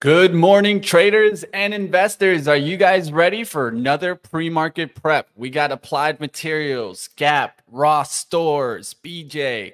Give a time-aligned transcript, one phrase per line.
[0.00, 2.46] Good morning, traders and investors.
[2.46, 5.28] Are you guys ready for another pre market prep?
[5.34, 9.72] We got applied materials, Gap, Ross Stores, BJ,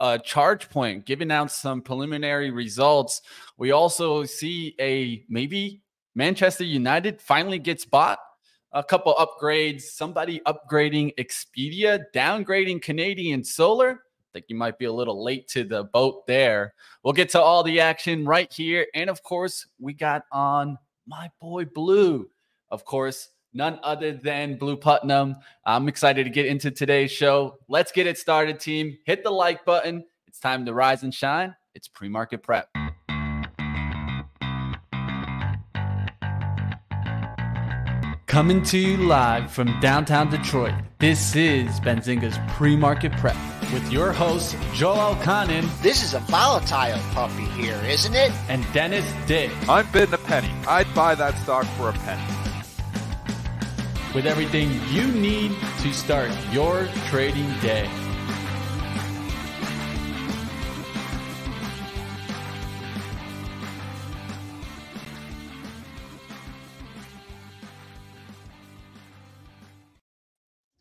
[0.00, 3.22] uh, ChargePoint giving out some preliminary results.
[3.56, 5.80] We also see a maybe
[6.16, 8.18] Manchester United finally gets bought.
[8.72, 14.00] A couple upgrades, somebody upgrading Expedia, downgrading Canadian Solar
[14.36, 16.74] think you might be a little late to the boat there.
[17.02, 18.86] We'll get to all the action right here.
[18.94, 22.28] And of course, we got on my boy Blu.
[22.70, 25.36] Of course, none other than Blu Putnam.
[25.64, 27.58] I'm excited to get into today's show.
[27.68, 28.98] Let's get it started, team.
[29.06, 30.04] Hit the like button.
[30.26, 31.56] It's time to rise and shine.
[31.74, 32.68] It's pre market prep.
[38.26, 43.36] Coming to you live from downtown Detroit, this is Benzinga's Pre Market Prep
[43.72, 45.66] with your host, Joel Elconin.
[45.82, 48.32] This is a volatile puppy here, isn't it?
[48.48, 49.50] And Dennis Dick.
[49.68, 50.50] I'm bidding a penny.
[50.68, 52.22] I'd buy that stock for a penny.
[54.14, 57.88] With everything you need to start your trading day.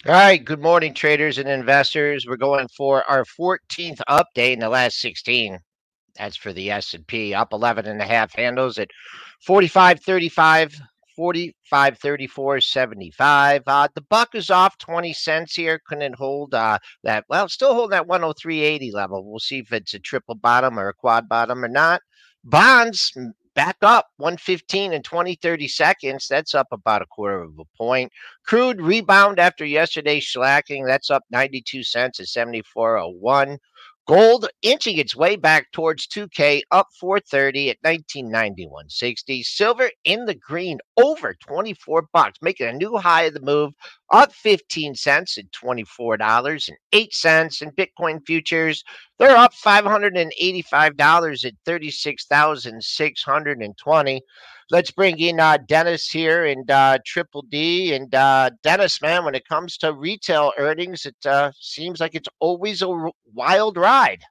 [0.07, 2.27] All right, good morning, traders and investors.
[2.27, 5.57] We're going for our 14th update in the last 16.
[6.15, 8.89] That's for the S&P, up 11 and a half handles at
[9.47, 10.75] 45.35,
[11.17, 13.63] 45.34, 75.
[13.65, 15.81] Uh, the buck is off 20 cents here.
[15.87, 17.25] Couldn't hold uh, that.
[17.27, 19.25] Well, still holding that 103.80 level.
[19.25, 22.03] We'll see if it's a triple bottom or a quad bottom or not.
[22.43, 23.11] Bonds
[23.55, 28.11] back up 115 and 20 30 seconds that's up about a quarter of a point.
[28.45, 33.57] Crude rebound after yesterday's slacking that's up 92 cents at 7401
[34.07, 39.43] Gold inching its way back towards 2K, up 430 at 1991.60.
[39.43, 43.73] Silver in the green, over 24 bucks, making a new high of the move,
[44.11, 47.63] up 15 cents at $24 and 8 cents.
[47.63, 48.83] And Bitcoin futures,
[49.17, 54.21] they're up $585 at 36,620.
[54.71, 57.93] Let's bring in uh, Dennis here and uh, Triple D.
[57.93, 62.29] And uh, Dennis, man, when it comes to retail earnings, it uh, seems like it's
[62.39, 64.23] always a wild ride.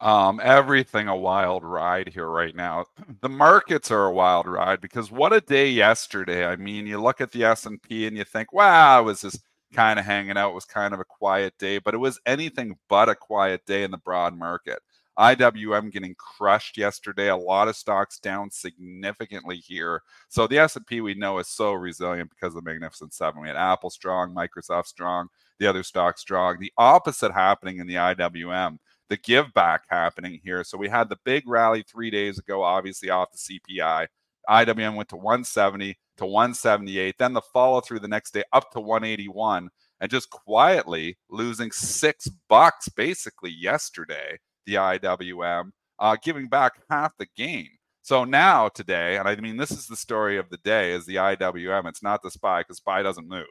[0.00, 2.84] Um, everything a wild ride here right now.
[3.22, 6.44] The markets are a wild ride because what a day yesterday.
[6.46, 9.42] I mean, you look at the S&P and you think, wow, it was just
[9.72, 10.50] kind of hanging out.
[10.50, 13.82] It was kind of a quiet day, but it was anything but a quiet day
[13.82, 14.80] in the broad market.
[15.18, 17.28] IWM getting crushed yesterday.
[17.28, 20.02] A lot of stocks down significantly here.
[20.28, 23.42] So the S&P we know is so resilient because of the Magnificent Seven.
[23.42, 26.58] We had Apple strong, Microsoft strong, the other stocks strong.
[26.58, 28.78] The opposite happening in the IWM.
[29.08, 30.64] The give back happening here.
[30.64, 34.06] So we had the big rally three days ago, obviously off the CPI.
[34.48, 37.16] IWM went to 170 to 178.
[37.18, 39.68] Then the follow through the next day up to 181
[40.00, 47.26] and just quietly losing six bucks basically yesterday the IWM, uh, giving back half the
[47.36, 47.70] gain.
[48.02, 51.16] So now today, and I mean this is the story of the day, is the
[51.16, 51.88] IWM.
[51.88, 53.46] It's not the SPY because SPY doesn't move.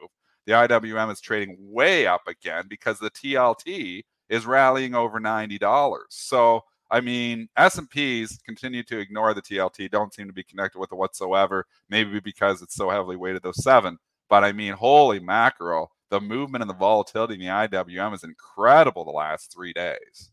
[0.46, 6.06] The IWM is trading way up again because the TLT is rallying over ninety dollars.
[6.10, 10.92] So I mean, S&Ps continue to ignore the TLT, don't seem to be connected with
[10.92, 11.66] it whatsoever.
[11.88, 13.98] Maybe because it's so heavily weighted those seven.
[14.28, 19.04] But I mean, holy mackerel, the movement and the volatility in the IWM is incredible
[19.04, 20.30] the last three days.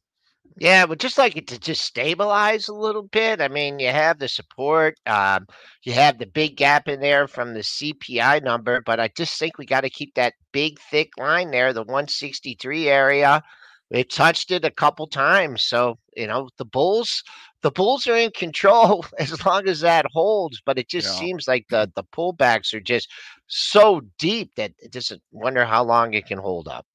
[0.57, 3.41] Yeah, but just like it to just stabilize a little bit.
[3.41, 5.47] I mean, you have the support, um,
[5.83, 9.57] you have the big gap in there from the CPI number, but I just think
[9.57, 13.41] we got to keep that big, thick line there, the 163 area.
[13.91, 17.23] They touched it a couple times, so you know the Bulls.
[17.61, 21.19] The Bulls are in control as long as that holds, but it just yeah.
[21.19, 23.09] seems like the the pullbacks are just
[23.47, 26.85] so deep that it just wonder how long it can hold up.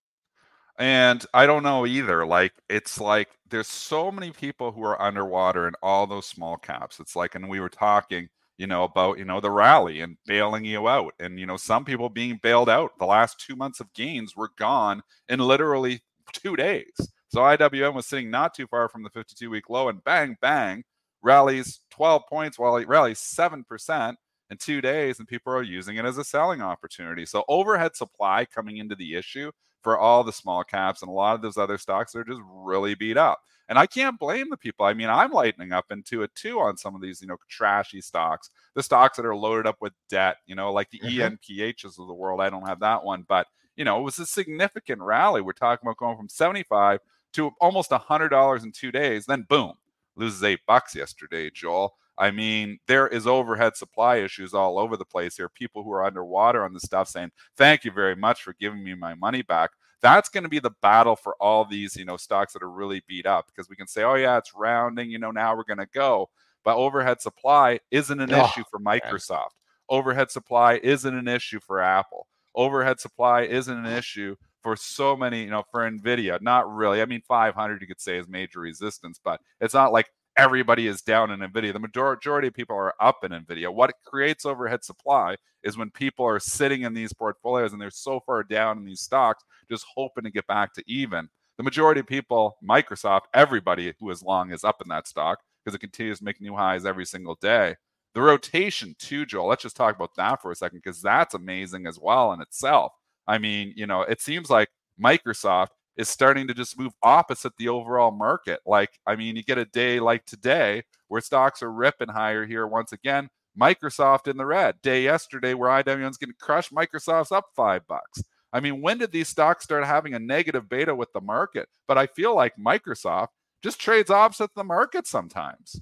[0.78, 2.26] And I don't know either.
[2.26, 7.00] Like it's like there's so many people who are underwater in all those small caps.
[7.00, 8.28] It's like, and we were talking,
[8.58, 11.84] you know, about you know the rally and bailing you out, and you know some
[11.84, 12.98] people being bailed out.
[12.98, 16.00] The last two months of gains were gone in literally
[16.32, 16.92] two days.
[17.28, 20.84] So IWM was sitting not too far from the 52 week low, and bang bang
[21.22, 24.16] rallies 12 points while it rallies seven percent
[24.50, 27.26] in two days, and people are using it as a selling opportunity.
[27.26, 29.50] So overhead supply coming into the issue
[29.86, 32.96] for all the small caps and a lot of those other stocks are just really
[32.96, 33.40] beat up.
[33.68, 34.84] And I can't blame the people.
[34.84, 38.00] I mean, I'm lightening up into it too on some of these, you know, trashy
[38.00, 41.36] stocks, the stocks that are loaded up with debt, you know, like the mm-hmm.
[41.36, 42.40] ENPHs of the world.
[42.40, 43.46] I don't have that one, but
[43.76, 45.40] you know, it was a significant rally.
[45.40, 46.98] We're talking about going from 75
[47.34, 49.26] to almost $100 in two days.
[49.26, 49.74] Then boom,
[50.16, 51.94] loses eight bucks yesterday, Joel.
[52.18, 55.48] I mean, there is overhead supply issues all over the place here.
[55.48, 58.94] People who are underwater on the stuff saying, "Thank you very much for giving me
[58.94, 59.70] my money back."
[60.02, 63.02] That's going to be the battle for all these, you know, stocks that are really
[63.06, 65.78] beat up because we can say, "Oh yeah, it's rounding," you know, now we're going
[65.78, 66.30] to go.
[66.64, 69.30] But overhead supply isn't an oh, issue for Microsoft.
[69.30, 69.88] Man.
[69.88, 72.26] Overhead supply isn't an issue for Apple.
[72.54, 76.42] Overhead supply isn't an issue for so many, you know, for Nvidia.
[76.42, 77.00] Not really.
[77.00, 81.02] I mean, 500 you could say is major resistance, but it's not like everybody is
[81.02, 81.72] down in NVIDIA.
[81.72, 83.72] The majority of people are up in NVIDIA.
[83.72, 88.20] What creates overhead supply is when people are sitting in these portfolios and they're so
[88.20, 91.28] far down in these stocks, just hoping to get back to even.
[91.56, 95.74] The majority of people, Microsoft, everybody who is long is up in that stock because
[95.74, 97.76] it continues to make new highs every single day.
[98.14, 101.86] The rotation, too, Joel, let's just talk about that for a second because that's amazing
[101.86, 102.92] as well in itself.
[103.26, 104.68] I mean, you know, it seems like
[105.02, 108.60] Microsoft is starting to just move opposite the overall market.
[108.66, 112.66] Like, I mean, you get a day like today where stocks are ripping higher here
[112.66, 113.28] once again.
[113.58, 114.80] Microsoft in the red.
[114.82, 118.22] Day yesterday where IWM's going to crush Microsoft's up five bucks.
[118.52, 121.68] I mean, when did these stocks start having a negative beta with the market?
[121.88, 123.28] But I feel like Microsoft
[123.62, 125.80] just trades opposite the market sometimes.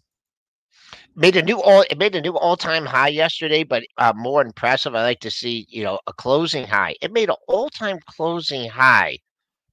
[1.17, 4.43] Made a new all it made a new all time high yesterday, but uh, more
[4.43, 4.95] impressive.
[4.95, 6.97] I like to see you know a closing high.
[7.01, 9.19] It made an all time closing high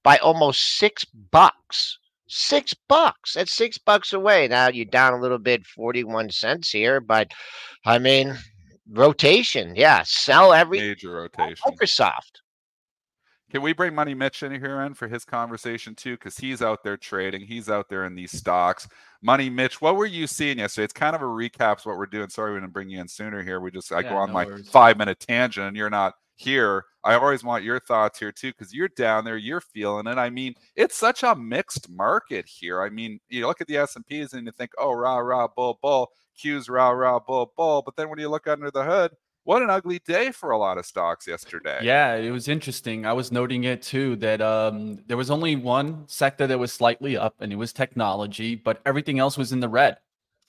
[0.02, 1.98] by almost six bucks.
[2.28, 3.34] Six bucks.
[3.34, 4.48] That's six bucks away.
[4.48, 7.30] Now you're down a little bit, 41 cents here, but
[7.84, 8.38] I mean,
[8.90, 9.74] rotation.
[9.76, 11.56] Yeah, sell every major rotation.
[11.66, 12.40] Microsoft.
[13.52, 16.12] Can we bring Money Mitch in here in for his conversation too?
[16.12, 17.42] Because he's out there trading.
[17.42, 18.88] He's out there in these stocks.
[19.20, 20.84] Money Mitch, what were you seeing yesterday?
[20.84, 22.30] It's kind of a recap of what we're doing.
[22.30, 23.60] Sorry we didn't bring you in sooner here.
[23.60, 24.70] We just I yeah, go on no my worries.
[24.70, 26.84] five minute tangent and you're not here.
[27.04, 30.18] I always want your thoughts here too, because you're down there, you're feeling it.
[30.18, 32.82] I mean, it's such a mixed market here.
[32.82, 35.48] I mean, you look at the S and P's and you think, oh, rah rah
[35.48, 37.82] bull bull, Q's rah rah bull bull.
[37.84, 39.12] But then when you look under the hood,
[39.44, 41.80] what an ugly day for a lot of stocks yesterday.
[41.82, 43.06] Yeah, it was interesting.
[43.06, 47.16] I was noting it too that um, there was only one sector that was slightly
[47.16, 49.96] up, and it was technology, but everything else was in the red.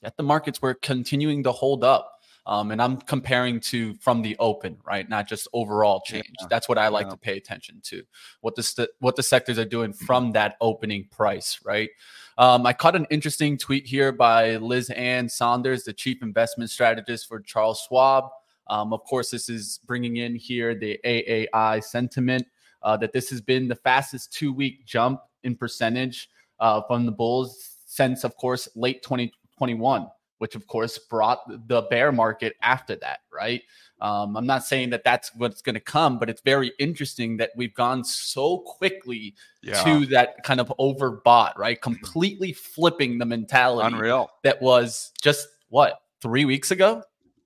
[0.03, 2.12] Yet the markets were continuing to hold up.
[2.45, 5.07] Um, and I'm comparing to from the open, right?
[5.07, 6.29] Not just overall change.
[6.41, 6.47] Yeah.
[6.49, 7.11] That's what I like yeah.
[7.11, 8.03] to pay attention to.
[8.41, 11.89] What the st- what the sectors are doing from that opening price, right?
[12.37, 17.27] Um, I caught an interesting tweet here by Liz Ann Sonders, the chief investment strategist
[17.27, 18.25] for Charles Schwab.
[18.67, 22.45] Um, of course, this is bringing in here the AAII sentiment
[22.81, 26.29] uh, that this has been the fastest two week jump in percentage
[26.59, 30.07] uh, from the bulls since, of course, late 2021
[30.43, 33.61] which of course brought the bear market after that, right?
[34.01, 37.51] Um, I'm not saying that that's what's going to come, but it's very interesting that
[37.55, 39.81] we've gone so quickly yeah.
[39.85, 41.81] to that kind of overbought, right?
[41.81, 43.95] Completely flipping the mentality.
[43.95, 44.31] Unreal.
[44.43, 47.03] That was just what three weeks ago.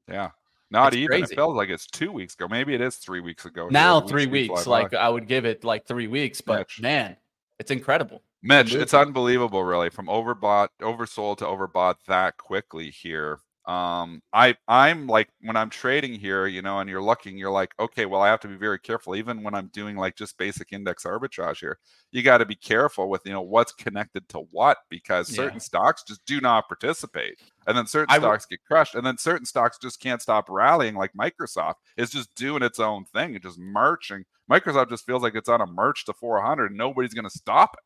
[0.09, 0.31] Yeah.
[0.71, 1.19] Not it's even.
[1.19, 1.33] Crazy.
[1.33, 2.47] It feels like it's two weeks ago.
[2.49, 3.67] Maybe it is three weeks ago.
[3.69, 4.65] Now three weeks.
[4.65, 6.81] Like I would give it like three weeks, but Mitch.
[6.81, 7.15] man,
[7.59, 8.23] it's incredible.
[8.43, 13.39] Mitch, it's unbelievable, really, from overbought, oversold to overbought that quickly here.
[13.67, 17.73] Um, I I'm like when I'm trading here, you know, and you're looking, you're like,
[17.77, 19.13] okay, well, I have to be very careful.
[19.13, 21.77] Even when I'm doing like just basic index arbitrage here,
[22.13, 25.59] you got to be careful with you know what's connected to what because certain yeah.
[25.59, 29.17] stocks just do not participate, and then certain I stocks w- get crushed, and then
[29.17, 30.95] certain stocks just can't stop rallying.
[30.95, 34.23] Like Microsoft is just doing its own thing and just marching.
[34.49, 37.71] Microsoft just feels like it's on a march to 400, and nobody's going to stop
[37.73, 37.83] it.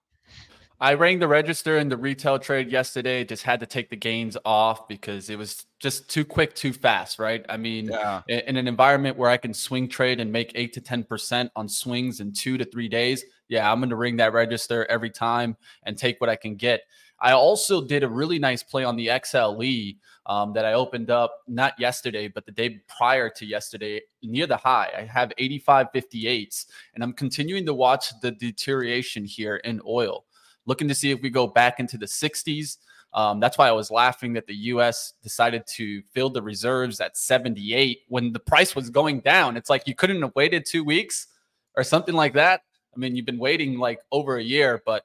[0.82, 3.24] I rang the register in the retail trade yesterday.
[3.24, 7.20] Just had to take the gains off because it was just too quick, too fast,
[7.20, 7.46] right?
[7.48, 8.22] I mean, yeah.
[8.28, 12.20] in an environment where I can swing trade and make eight to 10% on swings
[12.20, 15.96] in two to three days, yeah, I'm going to ring that register every time and
[15.96, 16.82] take what I can get.
[17.22, 21.38] I also did a really nice play on the XLE um, that I opened up
[21.48, 24.92] not yesterday, but the day prior to yesterday near the high.
[24.98, 30.26] I have 85.58s, and I'm continuing to watch the deterioration here in oil
[30.66, 32.78] looking to see if we go back into the 60s.
[33.14, 35.14] Um, that's why I was laughing that the U.S.
[35.22, 39.58] decided to fill the reserves at 78 when the price was going down.
[39.58, 41.28] It's like you couldn't have waited two weeks
[41.76, 42.62] or something like that.
[42.96, 45.04] I mean, you've been waiting like over a year, but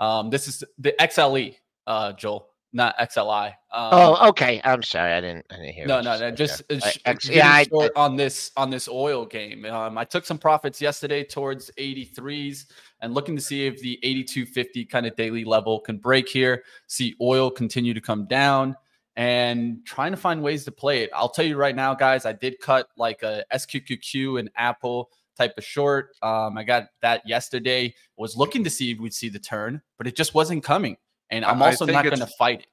[0.00, 3.48] um, this is the XLE, uh, Joel not XLI.
[3.72, 4.60] Um, oh, okay.
[4.64, 5.46] I'm sorry, I didn't.
[5.50, 5.86] I didn't hear.
[5.86, 6.30] No, no, no.
[6.30, 9.64] Just uh, X, yeah, I, I, on this on this oil game.
[9.64, 12.66] Um, I took some profits yesterday towards 83s
[13.00, 16.62] and looking to see if the 8250 kind of daily level can break here.
[16.86, 18.76] See oil continue to come down
[19.16, 21.10] and trying to find ways to play it.
[21.12, 22.24] I'll tell you right now, guys.
[22.24, 26.10] I did cut like a SQQQ and Apple type of short.
[26.22, 27.94] Um, I got that yesterday.
[28.16, 30.96] Was looking to see if we'd see the turn, but it just wasn't coming
[31.30, 32.66] and I'm also not going to fight it.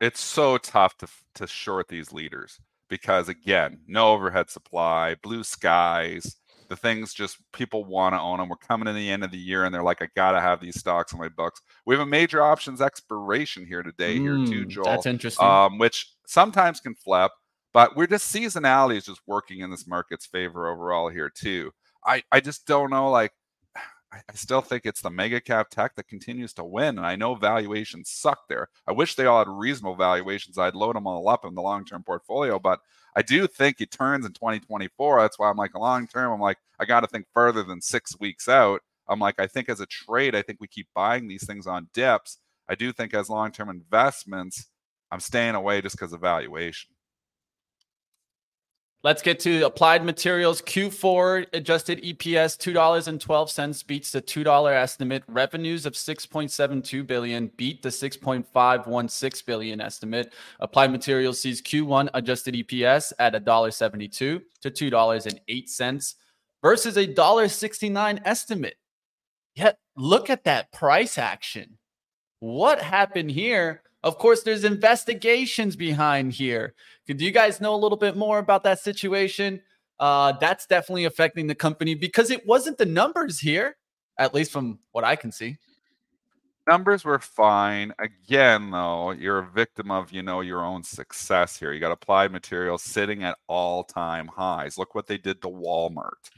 [0.00, 6.36] it's so tough to to short these leaders because again, no overhead supply, blue skies,
[6.68, 8.48] the things just people want to own them.
[8.48, 10.78] We're coming to the end of the year and they're like, I gotta have these
[10.78, 11.60] stocks on my books.
[11.84, 14.84] We have a major options expiration here today, mm, here too, Joel.
[14.84, 15.46] That's interesting.
[15.46, 17.32] Um, which sometimes can flip,
[17.72, 21.72] but we're just seasonality is just working in this market's favor overall here too.
[22.06, 23.32] I I just don't know like
[24.12, 26.98] I, still think it's the mega cap tech that continues to win.
[26.98, 28.68] And I know valuations suck there.
[28.86, 30.58] I wish they all had reasonable valuations.
[30.58, 32.80] I'd load them all up in the long term portfolio, but
[33.16, 35.20] I do think it turns in 2024.
[35.20, 36.32] That's why I'm like long term.
[36.32, 38.80] I'm like, I got to think further than six weeks out.
[39.08, 41.88] I'm like, I think as a trade, I think we keep buying these things on
[41.94, 42.38] dips.
[42.68, 44.66] I do think as long term investments,
[45.10, 46.95] I'm staying away just because of valuation.
[49.04, 50.60] Let's get to applied materials.
[50.62, 55.22] Q4 adjusted EPS $2.12 beats the $2 estimate.
[55.28, 60.32] Revenues of 6.72 billion beat the 6.516 billion estimate.
[60.58, 66.14] Applied materials sees Q1 adjusted EPS at $1.72 to $2.08
[66.62, 68.76] versus a $1.69 estimate.
[69.54, 71.78] Yet look at that price action.
[72.40, 73.82] What happened here?
[74.02, 76.74] Of course, there's investigations behind here.
[77.14, 79.62] Do you guys know a little bit more about that situation?
[79.98, 83.76] Uh, that's definitely affecting the company because it wasn't the numbers here,
[84.18, 85.56] at least from what I can see.
[86.68, 87.94] Numbers were fine.
[88.00, 91.72] Again, though, you're a victim of you know your own success here.
[91.72, 94.76] You got applied materials sitting at all-time highs.
[94.76, 96.30] Look what they did to Walmart.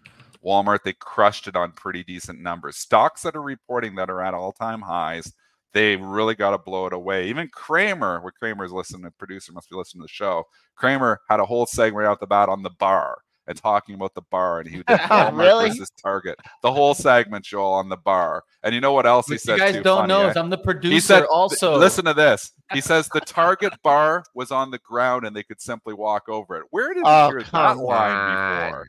[0.45, 2.77] Walmart, they crushed it on pretty decent numbers.
[2.77, 5.33] Stocks that are reporting that are at all-time highs
[5.75, 7.29] they really got to blow it away.
[7.29, 10.45] Even Cramer, what Cramer's listening, the producer must be listening to the show.
[10.77, 14.23] Cramer had a whole segment out the bat on the bar and talking about the
[14.31, 15.69] bar, and he did oh, Walmart really?
[15.69, 16.37] versus Target.
[16.63, 18.45] The whole segment, Joel, on the bar.
[18.63, 19.53] And you know what else he you said?
[19.55, 20.29] You guys too, don't funny, know.
[20.29, 20.33] Eh?
[20.37, 20.93] I'm the producer.
[20.93, 22.53] He said, also, listen to this.
[22.73, 26.57] He says the Target bar was on the ground, and they could simply walk over
[26.57, 26.65] it.
[26.71, 28.87] Where did oh, you hear that line before?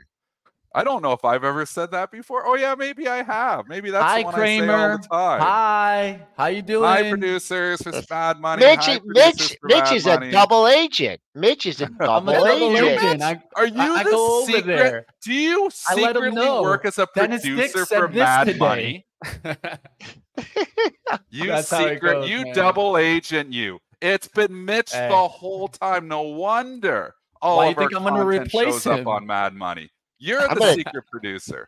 [0.76, 2.46] I don't know if I've ever said that before.
[2.46, 3.68] Oh yeah, maybe I have.
[3.68, 4.74] Maybe that's Hi, the one Cramer.
[4.74, 5.42] I say all the time.
[5.42, 6.84] Hi, how you doing?
[6.84, 8.64] Hi, producers for bad money.
[8.64, 10.28] Mitch, Hi, Mitch, Mitch is money.
[10.28, 11.20] a double agent.
[11.34, 13.04] Mitch is a double, a double agent.
[13.04, 13.24] agent.
[13.24, 14.66] I, Are you I, the I secret?
[14.68, 15.06] there.
[15.24, 18.58] Do you secretly work as a producer for Mad.
[18.60, 19.08] Money?
[21.30, 22.54] you That's secret, goes, you man.
[22.56, 23.80] double agent, you.
[24.02, 25.10] It's been Mitch Hey.
[25.10, 26.08] the whole time.
[26.08, 29.26] No wonder all Why of you think our I'm gonna content replace shows up on
[29.26, 29.90] Mad Money.
[30.20, 31.68] You're I'm the gonna- secret producer.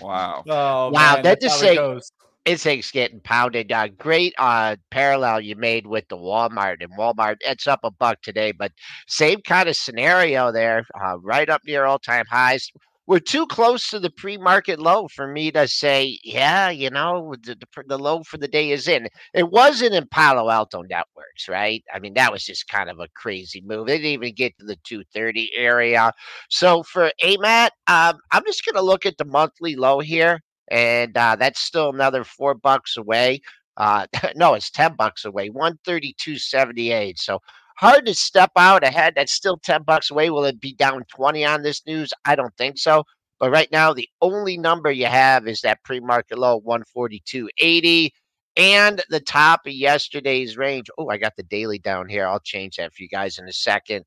[0.00, 0.44] Wow.
[0.48, 2.12] Oh, Wow, man, that just how it say- goes.
[2.46, 3.70] Thing's getting pounded.
[3.70, 7.36] Uh, great uh, parallel you made with the Walmart and Walmart.
[7.40, 8.72] It's up a buck today, but
[9.06, 12.70] same kind of scenario there, uh, right up near all time highs.
[13.08, 17.34] We're too close to the pre market low for me to say, yeah, you know,
[17.42, 19.08] the, the, the low for the day is in.
[19.34, 21.82] It wasn't in Palo Alto Networks, right?
[21.92, 23.86] I mean, that was just kind of a crazy move.
[23.86, 26.12] They didn't even get to the 230 area.
[26.50, 31.16] So for AMAT, um, I'm just going to look at the monthly low here and
[31.16, 33.40] uh, that's still another four bucks away.
[33.78, 35.48] Uh, no, it's ten bucks away.
[35.50, 37.18] One thirty two seventy eight.
[37.18, 37.40] So
[37.78, 39.14] hard to step out ahead.
[39.16, 40.30] That's still ten bucks away.
[40.30, 42.12] Will it be down twenty on this news?
[42.24, 43.04] I don't think so.
[43.40, 47.22] But right now, the only number you have is that pre market low one forty
[47.26, 48.12] two eighty.
[48.56, 50.88] And the top of yesterday's range.
[50.98, 52.26] Oh, I got the daily down here.
[52.26, 54.04] I'll change that for you guys in a second.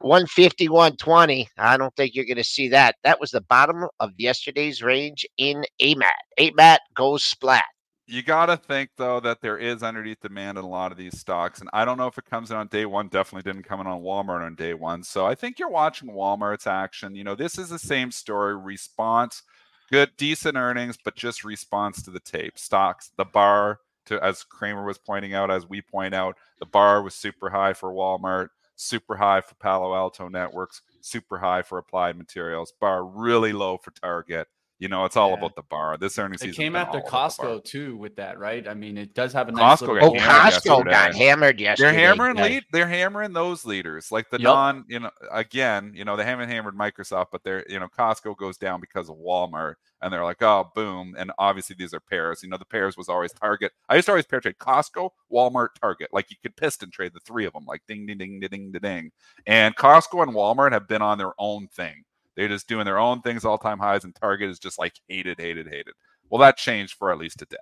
[0.00, 1.48] 150, 120.
[1.56, 2.96] I don't think you're going to see that.
[3.04, 6.10] That was the bottom of yesterday's range in AMAT.
[6.38, 7.64] AMAT goes splat.
[8.06, 11.18] You got to think though that there is underneath demand in a lot of these
[11.18, 13.08] stocks, and I don't know if it comes in on day one.
[13.08, 15.02] Definitely didn't come in on Walmart on day one.
[15.02, 17.14] So I think you're watching Walmart's action.
[17.14, 18.56] You know, this is the same story.
[18.56, 19.42] Response,
[19.90, 22.58] good, decent earnings, but just response to the tape.
[22.58, 27.02] Stocks, the bar to as Cramer was pointing out, as we point out, the bar
[27.02, 32.18] was super high for Walmart, super high for Palo Alto Networks, super high for Applied
[32.18, 34.48] Materials, bar really low for Target.
[34.78, 35.34] You know, it's all Yeah.
[35.34, 35.96] about the bar.
[35.98, 37.10] This earnings It season came after all the.
[37.10, 38.66] Costco too, with that, right?
[38.68, 40.54] I mean, it does have a nice Costco little Oh, hammered band.
[40.64, 41.92] Costco got hammered yesterday.
[41.92, 42.42] They're hammering Yeah.
[42.42, 42.64] lead.
[42.72, 44.48] They're hammering those leaders, like the Yep.
[44.48, 44.84] non.
[44.88, 48.56] You know, again, you know, they haven't hammered Microsoft, but they're you know, Costco goes
[48.58, 51.14] down because of Walmart, and they're like, oh, boom.
[51.18, 52.42] And obviously, these are pairs.
[52.42, 53.72] You know, the pairs was always Target.
[53.88, 56.10] I used to always pair trade Costco, Walmart, Target.
[56.12, 58.72] Like you could piston trade the three of them, like ding, ding, ding, ding, ding,
[58.72, 59.10] ding, ding.
[59.46, 62.04] And Costco and Walmart have been on their own thing.
[62.36, 65.38] They're just doing their own things, all time highs, and Target is just like hated,
[65.38, 65.94] hated, hated.
[66.30, 67.56] Well, that changed for at least a day.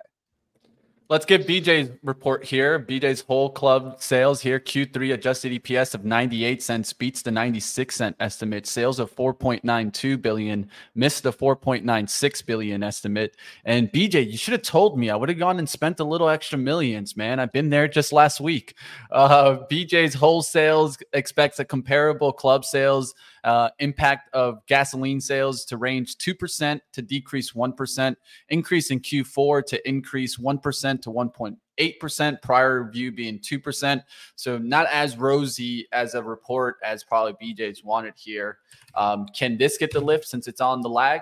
[1.09, 2.79] Let's get BJ's report here.
[2.79, 8.15] BJ's whole club sales here, Q3 adjusted EPS of 98 cents beats the 96 cent
[8.21, 8.65] estimate.
[8.65, 13.35] Sales of 4.92 billion, missed the 4.96 billion estimate.
[13.65, 15.09] And BJ, you should have told me.
[15.09, 17.39] I would have gone and spent a little extra millions, man.
[17.39, 18.73] I've been there just last week.
[19.11, 23.13] Uh, BJ's Wholesale expects a comparable club sales
[23.43, 28.15] uh, impact of gasoline sales to range 2% to decrease 1%,
[28.49, 34.03] increase in Q4 to increase 1% to 1.8%, prior view being 2%.
[34.35, 38.59] So not as rosy as a report as probably BJ's wanted here.
[38.95, 41.21] Um, can this get the lift since it's on the lag?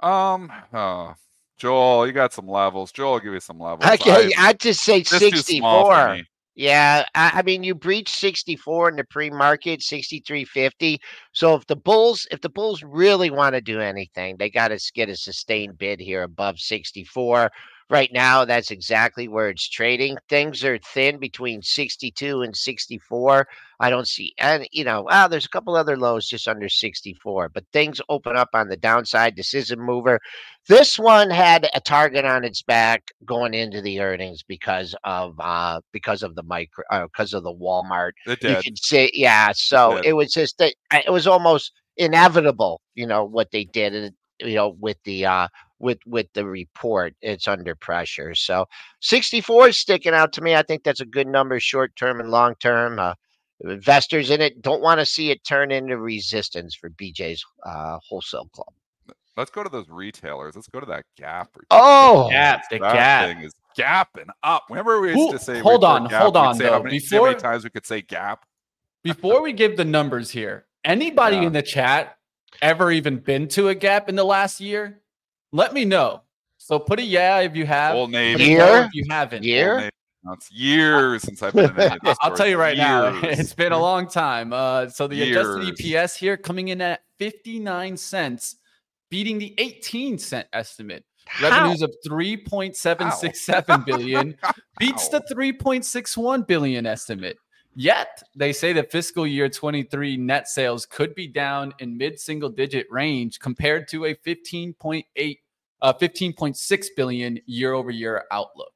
[0.00, 1.14] Um, uh,
[1.58, 2.92] Joel, you got some levels.
[2.92, 3.90] Joel, will give you some levels.
[3.90, 6.20] Okay, I, would just say 64.
[6.58, 10.98] Yeah, I, I, mean, you breached 64 in the pre-market, 63.50.
[11.30, 14.92] So if the Bulls, if the Bulls really want to do anything, they got to
[14.92, 17.48] get a sustained bid here above 64.
[17.90, 20.18] Right now, that's exactly where it's trading.
[20.28, 23.48] Things are thin between 62 and 64.
[23.80, 27.48] I don't see, and you know, wow, there's a couple other lows just under 64,
[27.48, 29.36] but things open up on the downside.
[29.36, 30.20] This is a mover.
[30.68, 35.80] This one had a target on its back going into the earnings because of uh
[35.92, 38.12] because of the micro uh, because of the Walmart.
[38.26, 38.56] It did.
[38.56, 39.52] You can say, yeah.
[39.54, 43.94] So it, it was just that it was almost inevitable, you know, what they did,
[43.94, 45.48] and you know, with the uh
[45.80, 48.66] with with the report it's under pressure so
[49.00, 52.30] 64 is sticking out to me i think that's a good number short term and
[52.30, 53.14] long term uh,
[53.60, 58.48] investors in it don't want to see it turn into resistance for BJ's uh, wholesale
[58.52, 58.68] club.
[59.36, 60.56] Let's go to those retailers.
[60.56, 61.50] Let's go to that Gap.
[61.70, 62.62] Oh, the Gap.
[62.70, 64.64] The that Gap thing is gapping up.
[64.68, 66.58] Remember we used Ooh, to say, hold on, gap, hold on.
[66.58, 66.72] Though.
[66.72, 68.44] How many, Before, how many times we could say Gap?
[69.04, 71.42] Before we give the numbers here, anybody yeah.
[71.42, 72.16] in the chat
[72.60, 75.00] ever even been to a Gap in the last year?
[75.52, 76.22] Let me know.
[76.58, 77.94] So put a yeah if you have.
[77.94, 78.38] Full name.
[78.38, 78.84] Year?
[78.84, 79.44] If you haven't.
[79.44, 79.90] Year?
[80.32, 82.86] It's years since I've been in the I'll tell you right years.
[82.86, 84.52] now, it's been a long time.
[84.52, 85.36] Uh, so the years.
[85.36, 88.56] adjusted EPS here coming in at 59 cents,
[89.10, 91.04] beating the 18 cent estimate.
[91.26, 91.50] How?
[91.50, 94.36] Revenues of 3.767 billion
[94.78, 97.38] beats the 3.61 billion estimate.
[97.80, 102.88] Yet they say that fiscal year 23 net sales could be down in mid-single digit
[102.90, 105.38] range compared to a 15.8
[105.80, 108.72] uh, 15.6 billion year over year outlook.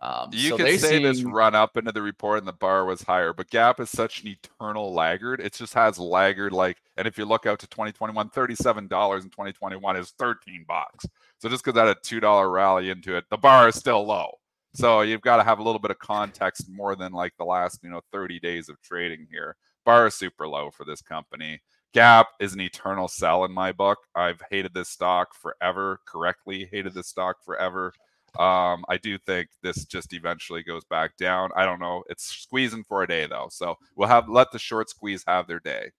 [0.00, 1.02] Um, you so could say seem...
[1.04, 4.22] this run up into the report and the bar was higher, but Gap is such
[4.22, 5.40] an eternal laggard.
[5.40, 9.96] It just has laggard like, and if you look out to 2021, $37 in 2021
[9.96, 11.06] is 13 bucks.
[11.38, 14.32] So just because that a $2 rally into it, the bar is still low.
[14.76, 17.80] So you've got to have a little bit of context more than like the last,
[17.82, 19.56] you know, 30 days of trading here.
[19.86, 21.62] Bar is super low for this company.
[21.94, 23.96] Gap is an eternal sell in my book.
[24.14, 27.94] I've hated this stock forever, correctly hated this stock forever.
[28.38, 31.52] Um, I do think this just eventually goes back down.
[31.56, 32.04] I don't know.
[32.10, 35.60] It's squeezing for a day though, so we'll have let the short squeeze have their
[35.60, 35.92] day.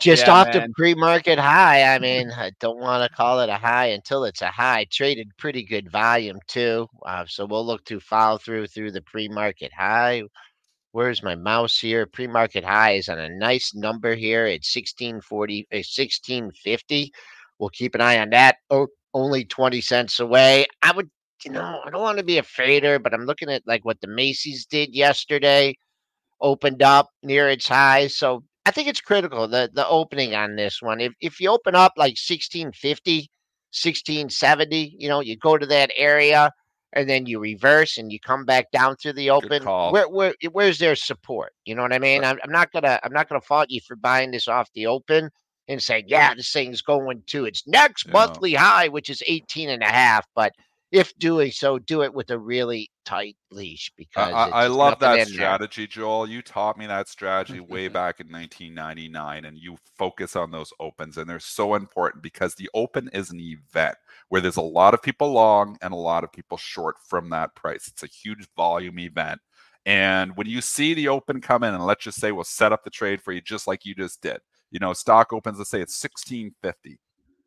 [0.00, 0.62] Just yeah, off man.
[0.62, 1.94] the pre-market high.
[1.94, 4.86] I mean, I don't want to call it a high until it's a high.
[4.90, 9.72] Traded pretty good volume too, uh, so we'll look to follow through through the pre-market
[9.72, 10.22] high.
[10.92, 12.06] Where's my mouse here?
[12.06, 17.12] Pre-market high is on a nice number here at 1640, uh, 1650.
[17.58, 18.56] We'll keep an eye on that.
[18.70, 20.66] Oh, only 20 cents away.
[20.82, 21.10] I would,
[21.44, 24.00] you know, I don't want to be a fader, but I'm looking at like what
[24.00, 25.76] the Macy's did yesterday,
[26.40, 28.08] opened up near its high.
[28.08, 31.00] So I think it's critical the the opening on this one.
[31.00, 33.30] If if you open up like 1650,
[33.72, 36.52] 1670, you know, you go to that area
[36.92, 39.64] and then you reverse and you come back down through the open.
[39.92, 41.52] Where where where's their support?
[41.64, 42.22] You know what I mean?
[42.24, 45.30] I'm, I'm not gonna I'm not gonna fault you for buying this off the open
[45.68, 48.12] and saying, yeah, this thing's going to its next yeah.
[48.12, 50.26] monthly high, which is 18 and a half.
[50.34, 50.52] But
[50.92, 55.26] if doing so, do it with a really tight leash because I, I love that
[55.26, 55.86] strategy.
[55.86, 56.28] Joel.
[56.28, 57.72] You taught me that strategy mm-hmm.
[57.72, 62.54] way back in 1999, and you focus on those opens, and they're so important because
[62.54, 63.96] the open is an event
[64.28, 67.54] where there's a lot of people long and a lot of people short from that
[67.56, 67.88] price.
[67.88, 69.40] It's a huge volume event.
[69.84, 72.84] And when you see the open come in, and let's just say we'll set up
[72.84, 74.38] the trade for you just like you just did
[74.72, 76.98] you know, stock opens, let's say it's 1650.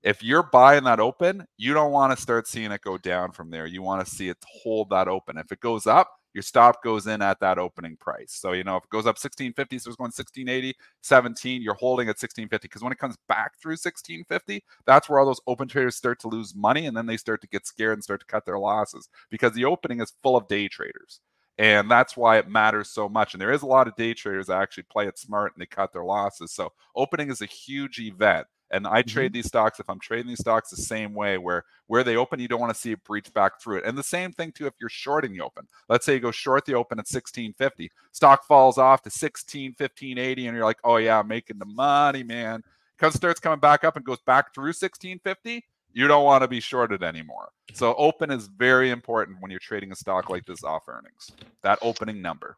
[0.06, 3.50] If you're buying that open, you don't want to start seeing it go down from
[3.50, 3.66] there.
[3.66, 5.38] You want to see it hold that open.
[5.40, 8.34] If it goes up, your stop goes in at that opening price.
[8.34, 12.08] So, you know, if it goes up 1650, so it's going 1680, 17, you're holding
[12.08, 12.68] at 1650.
[12.68, 16.28] Because when it comes back through 1650, that's where all those open traders start to
[16.28, 19.10] lose money and then they start to get scared and start to cut their losses
[19.32, 21.20] because the opening is full of day traders.
[21.58, 23.34] And that's why it matters so much.
[23.34, 25.68] And there is a lot of day traders that actually play it smart and they
[25.68, 26.52] cut their losses.
[26.52, 28.46] So opening is a huge event.
[28.76, 29.08] And I Mhm.
[29.08, 32.40] trade these stocks if I'm trading these stocks the same way where where they open,
[32.40, 33.86] you don't want to see it breach back through it.
[33.86, 35.68] And the same thing too if you're shorting the open.
[35.88, 40.48] Let's say you go short the open at 1650, stock falls off to 16, 1580,
[40.48, 42.64] and you're like, oh yeah, I'm making the money, man.
[42.98, 46.60] Comes starts coming back up and goes back through 1650, you don't want to be
[46.60, 47.52] shorted anymore.
[47.74, 51.32] So open is very important when you're trading a stock like this off earnings.
[51.64, 52.58] That opening number.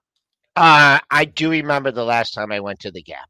[0.55, 3.29] Uh, I do remember the last time I went to the Gap.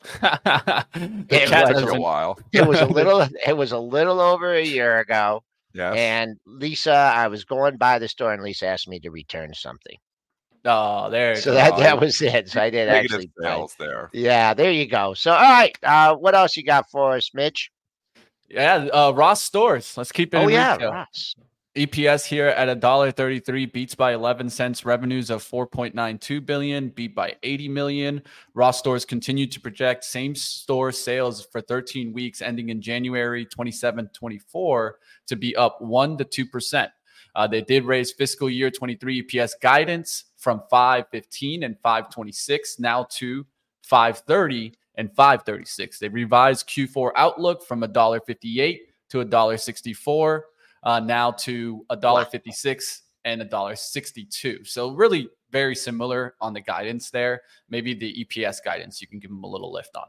[0.20, 0.86] the
[1.30, 2.38] It was a while.
[2.52, 3.26] It was a little.
[3.46, 5.42] it was a little over a year ago,
[5.74, 5.94] Yes.
[5.96, 9.96] and Lisa, I was going by the store, and Lisa asked me to return something.
[10.64, 11.36] Oh, there.
[11.36, 12.48] So that that was it.
[12.48, 13.30] So I did Negative actually.
[13.40, 14.10] buy- sales there.
[14.12, 15.14] Yeah, there you go.
[15.14, 17.70] So all right, uh, what else you got for us, Mitch?
[18.48, 19.96] Yeah, uh, Ross stores.
[19.96, 20.38] Let's keep it.
[20.38, 20.92] Oh in yeah, retail.
[20.92, 21.34] Ross.
[21.78, 24.84] EPS here at a dollar thirty-three beats by eleven cents.
[24.84, 28.20] Revenues of four point nine two billion, beat by eighty million.
[28.54, 34.10] Ross stores continue to project same store sales for thirteen weeks, ending in January 27,
[34.12, 36.90] 24, to be up one to two percent.
[37.36, 43.46] Uh, they did raise fiscal year 23 EPS guidance from 515 and 526 now to
[43.84, 46.00] 530 and 536.
[46.00, 48.78] They revised Q4 outlook from $1.58
[49.10, 50.40] to $1.64
[50.82, 54.64] uh, now to a dollar fifty six and a dollar sixty two.
[54.64, 57.40] So really very similar on the guidance there.
[57.70, 60.06] Maybe the EPS guidance you can give them a little lift on.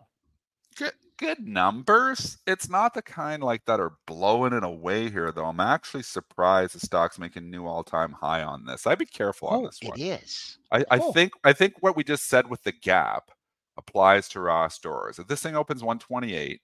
[0.76, 2.38] good good numbers.
[2.48, 5.46] It's not the kind like that are blowing it away here though.
[5.46, 8.88] I'm actually surprised the stock's making new all-time high on this.
[8.88, 10.00] I'd be careful on Oh, this one.
[10.00, 10.58] is.
[10.72, 11.12] I, I Oh.
[11.12, 13.32] think I think what we just said with the gap
[13.78, 15.20] applies to Ross stores.
[15.20, 16.62] If this thing opens 128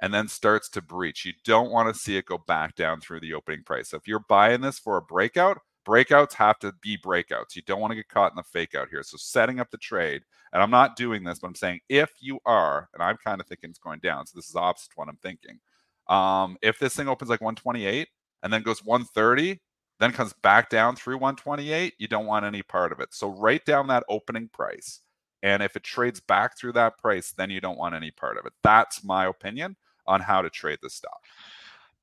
[0.00, 3.20] and then starts to breach, you don't want to see it go back down through
[3.20, 3.90] the opening price.
[3.90, 7.54] So if you're buying this for a breakout, breakouts have to be breakouts.
[7.54, 9.02] You don't want to get caught in the fake out here.
[9.02, 12.40] So setting up the trade, and I'm not doing this, but I'm saying if you
[12.44, 14.26] are, and I'm kind of thinking it's going down.
[14.26, 15.60] So this is opposite what I'm thinking.
[16.08, 18.08] Um, if this thing opens like 128
[18.42, 19.60] and then goes 130,
[19.98, 23.14] then comes back down through 128, you don't want any part of it.
[23.14, 25.00] So write down that opening price.
[25.42, 28.44] And if it trades back through that price, then you don't want any part of
[28.44, 28.52] it.
[28.62, 31.20] That's my opinion on how to trade the stock.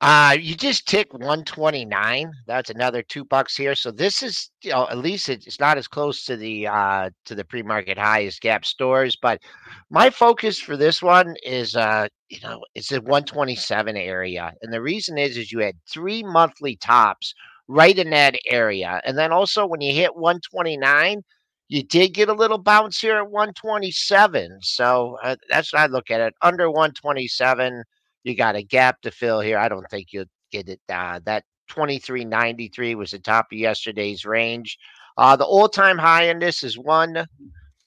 [0.02, 2.30] Uh, you just tick 129.
[2.46, 3.74] That's another two bucks here.
[3.74, 7.36] So this is, you know, at least it's not as close to the uh to
[7.36, 9.16] the pre-market high as Gap stores.
[9.16, 9.42] But
[9.90, 14.52] my focus for this one is uh, you know, it's a 127 area.
[14.62, 17.34] And the reason is is you had three monthly tops
[17.70, 19.00] right in that area.
[19.06, 21.22] And then also when you hit 129,
[21.70, 24.60] you did get a little bounce here at 127.
[24.64, 26.34] So uh, that's what I look at it.
[26.42, 27.86] Under 127
[28.24, 29.58] you got a gap to fill here.
[29.58, 30.80] I don't think you'll get it.
[30.90, 34.78] Uh, that 2393 was the top of yesterday's range.
[35.18, 37.28] Uh, the all-time high in this is one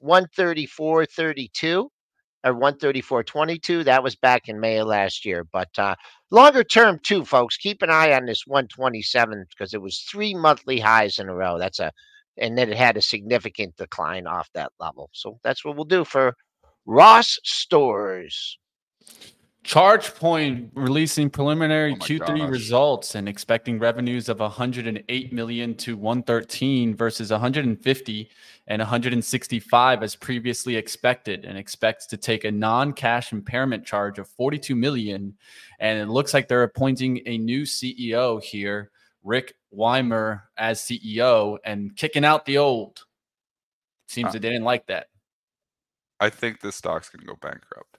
[0.03, 1.89] 134.32
[2.45, 3.85] or 134.22.
[3.85, 5.45] That was back in May of last year.
[5.45, 5.95] But uh,
[6.31, 10.79] longer term too, folks, keep an eye on this 127 because it was three monthly
[10.79, 11.59] highs in a row.
[11.59, 11.93] That's a
[12.39, 15.09] and then it had a significant decline off that level.
[15.13, 16.35] So that's what we'll do for
[16.85, 18.59] Ross Stores.
[19.67, 22.51] ChargePoint releasing preliminary Oh Q3 gosh.
[22.51, 28.31] results and expecting revenues of 108 million to 113 versus 150
[28.69, 34.77] and 165 as previously expected and expects to take a non-cash impairment charge of 42
[34.77, 35.37] million
[35.81, 38.93] and it looks like they're appointing a new CEO here,
[39.25, 43.05] Rick Wilmer as CEO and kicking out the old.
[44.07, 45.09] Seems Uh, that they didn't like that.
[46.21, 47.96] I think this stock's going to go bankrupt.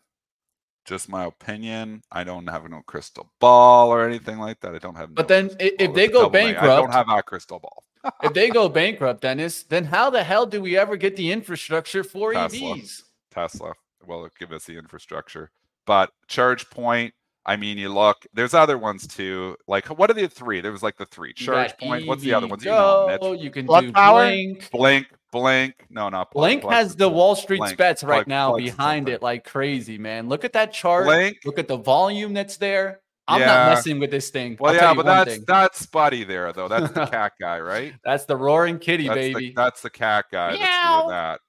[0.88, 2.02] Just my opinion.
[2.12, 4.74] I don't have no crystal ball or anything like that.
[4.74, 5.14] I don't have.
[5.14, 5.88] But no then crystal i- ball.
[5.90, 6.58] if they go double negative.
[6.58, 7.84] I bankrupt- don't have that crystal ball.
[8.24, 12.04] if they go bankrupt, Dennis, then how the hell do we ever get the infrastructure
[12.06, 12.76] for Tesla.
[12.76, 13.02] EVs?
[13.32, 13.74] Tesla
[14.06, 15.52] will give us the infrastructure.
[15.86, 17.14] But charge point,
[17.46, 19.58] I mean, you look, there's other ones too.
[19.68, 20.62] Like, what are the three?
[20.62, 21.34] There was like the three.
[21.34, 22.08] Charge got point.
[22.08, 22.66] What's the other EV ones?
[22.66, 24.26] You know, you can Plug do Power?
[24.26, 24.72] Blink.
[24.72, 25.08] Blink,
[25.40, 25.76] blink.
[25.90, 26.62] No, not Blink.
[26.62, 27.10] Blink Plug has the.
[27.10, 29.14] Wall Street Blink, bets right Plug- now Plug's behind something.
[29.16, 30.30] it like crazy, man.
[30.30, 31.06] Look at that chart.
[31.06, 31.38] Blink.
[31.46, 33.02] Look at the volume that's there.
[33.30, 33.48] I'm Yeah.
[33.48, 34.56] not messing with this thing.
[34.60, 35.44] Well, I'll yeah, but that's thing.
[35.48, 36.68] that's Spuddy there though.
[36.70, 37.94] That's the cat guy, right?
[38.04, 39.48] That's the roaring kitty, That's baby.
[39.50, 40.98] the that's the cat guy that's Meow.
[41.02, 41.40] doing that.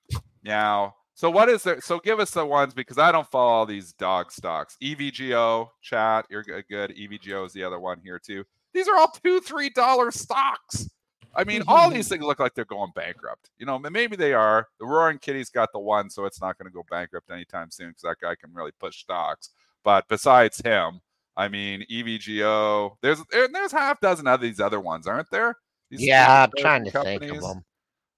[0.43, 0.95] Meow.
[1.15, 1.81] So what is there?
[1.81, 4.77] So give us the ones because I don't follow all these dog stocks.
[4.83, 6.65] EVGO chat, you're good.
[6.69, 6.97] good.
[6.97, 8.45] EVGO is the other one here too.
[8.75, 10.89] These are all two, three dollar stocks.
[11.35, 11.95] I mean, mm-hmm, all mm-hmm.
[11.95, 13.51] these things look like they're going bankrupt.
[13.59, 14.67] You know, maybe they are.
[14.81, 17.89] The Roaring Kitty's got the one, so it's not going to go bankrupt anytime soon
[17.89, 19.51] because that guy can really push stocks.
[19.85, 21.01] But besides him,
[21.37, 25.57] I mean, EVGO, there's there- there's half dozen of these other ones, aren't there?
[25.91, 27.65] These Yeah, I'm trying to American think of them.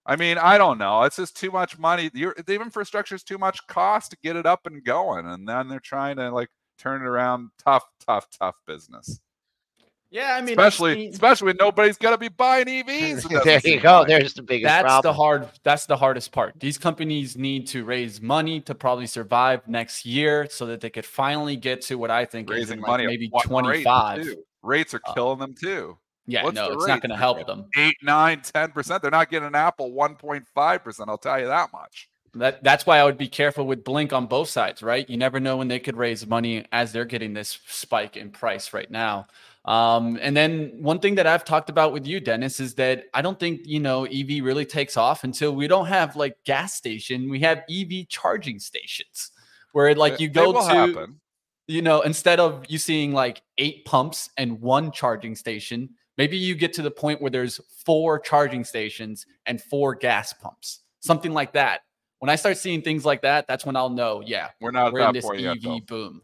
[0.06, 1.02] I mean, I don't know.
[1.02, 2.10] It's just too much money.
[2.14, 5.68] Your, the infrastructure is too much cost to get it up and going, and then
[5.68, 7.50] they're trying to like turn it around.
[7.58, 9.20] Tough, tough, tough business.
[10.10, 13.44] Yeah, I mean, especially seen, especially when nobody's gonna be buying EVs.
[13.44, 14.04] there you go.
[14.04, 14.68] There's the biggest.
[14.68, 15.02] That's problem.
[15.10, 15.48] the hard.
[15.62, 16.58] That's the hardest part.
[16.58, 21.06] These companies need to raise money to probably survive next year, so that they could
[21.06, 24.26] finally get to what I think raising is money like maybe twenty five.
[24.26, 25.96] Rates, rates are Uh, killing them too.
[26.26, 27.66] Yeah, What's no, the it's not going to help them.
[27.76, 29.02] Eight, nine, ten percent.
[29.02, 31.08] They're not getting an Apple one point five percent.
[31.08, 32.08] I'll tell you that much.
[32.34, 35.08] That that's why I would be careful with Blink on both sides, right?
[35.10, 38.72] You never know when they could raise money as they're getting this spike in price
[38.72, 39.26] right now.
[39.70, 43.22] Um, and then one thing that I've talked about with you, Dennis, is that I
[43.22, 47.30] don't think you know EV really takes off until we don't have like gas station.
[47.30, 49.30] We have EV charging stations
[49.70, 51.20] where like you go to happen.
[51.68, 56.56] you know, instead of you seeing like eight pumps and one charging station, maybe you
[56.56, 61.52] get to the point where there's four charging stations and four gas pumps, something like
[61.52, 61.82] that.
[62.18, 65.06] When I start seeing things like that, that's when I'll know, yeah, We're not we're
[65.06, 65.86] in this EV yet.
[65.86, 66.22] Boom.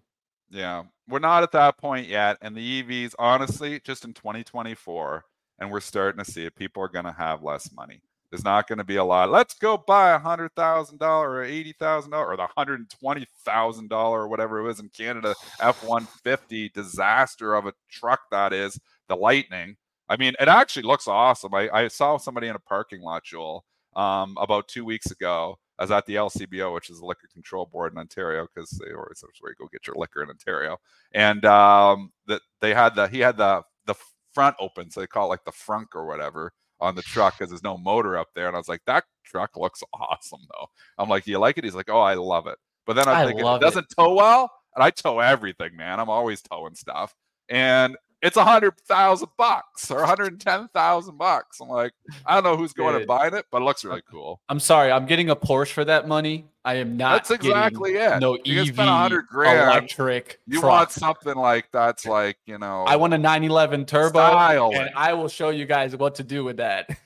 [0.50, 2.38] Yeah, we're not at that point yet.
[2.40, 5.24] And the EVs, honestly, just in 2024,
[5.58, 6.54] and we're starting to see it.
[6.54, 8.00] People are going to have less money.
[8.30, 9.30] There's not going to be a lot.
[9.30, 12.90] Let's go buy a hundred thousand dollar or eighty thousand dollar or the hundred and
[12.90, 17.72] twenty thousand dollar or whatever it was in Canada F one fifty disaster of a
[17.88, 18.78] truck that is
[19.08, 19.76] the Lightning.
[20.08, 21.54] I mean, it actually looks awesome.
[21.54, 25.58] I, I saw somebody in a parking lot, Joel, um, about two weeks ago.
[25.78, 28.92] I was at the LCBO, which is the Liquor Control Board in Ontario, because they
[28.92, 30.78] always that's where you go get your liquor in Ontario.
[31.12, 33.94] And um, that they had the he had the the
[34.32, 37.50] front open, so they call it like the frunk or whatever on the truck because
[37.50, 38.48] there's no motor up there.
[38.48, 40.66] And I was like, that truck looks awesome though.
[40.98, 41.64] I'm like, do you like it?
[41.64, 42.58] He's like, oh, I love it.
[42.86, 43.60] But then I'm I thinking, it it.
[43.60, 46.00] doesn't tow well, and I tow everything, man.
[46.00, 47.14] I'm always towing stuff,
[47.48, 51.60] and it's a hundred thousand bucks or 110,000 bucks.
[51.60, 51.92] I'm like,
[52.24, 53.02] I don't know who's going Dude.
[53.02, 54.40] and buying it, but it looks really cool.
[54.48, 56.46] I'm sorry, I'm getting a Porsche for that money.
[56.64, 57.12] I am not.
[57.12, 58.18] That's exactly it.
[58.20, 60.40] No You EV, 100 grand, electric.
[60.46, 60.70] You truck.
[60.72, 62.84] want something like that's like you know.
[62.84, 64.90] I want a 911 turbo, style and.
[64.96, 66.88] I will show you guys what to do with that.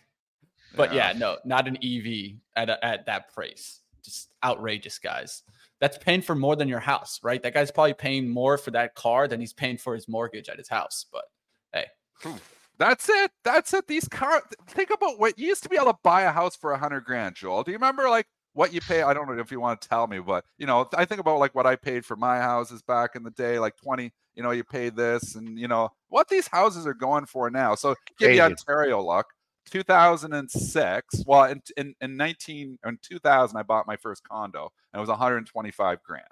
[0.76, 3.80] But yeah, no, not an EV at a, at that price.
[4.04, 5.42] Just outrageous, guys.
[5.80, 7.42] That's paying for more than your house, right?
[7.42, 10.58] That guy's probably paying more for that car than he's paying for his mortgage at
[10.58, 11.06] his house.
[11.10, 11.24] But
[11.72, 11.86] hey,
[12.22, 12.36] hmm.
[12.80, 13.30] That's it.
[13.44, 13.86] That's it.
[13.86, 14.42] These cars.
[14.66, 17.04] Think about what you used to be able to buy a house for a hundred
[17.04, 17.62] grand, Joel.
[17.62, 19.02] Do you remember like what you pay?
[19.02, 21.38] I don't know if you want to tell me, but you know, I think about
[21.38, 24.14] like what I paid for my houses back in the day, like twenty.
[24.34, 27.74] You know, you paid this, and you know what these houses are going for now.
[27.74, 29.26] So give you Ontario luck.
[29.70, 31.24] 2006.
[31.26, 35.08] Well, in, in in 19 in 2000, I bought my first condo, and it was
[35.08, 36.24] 125 grand,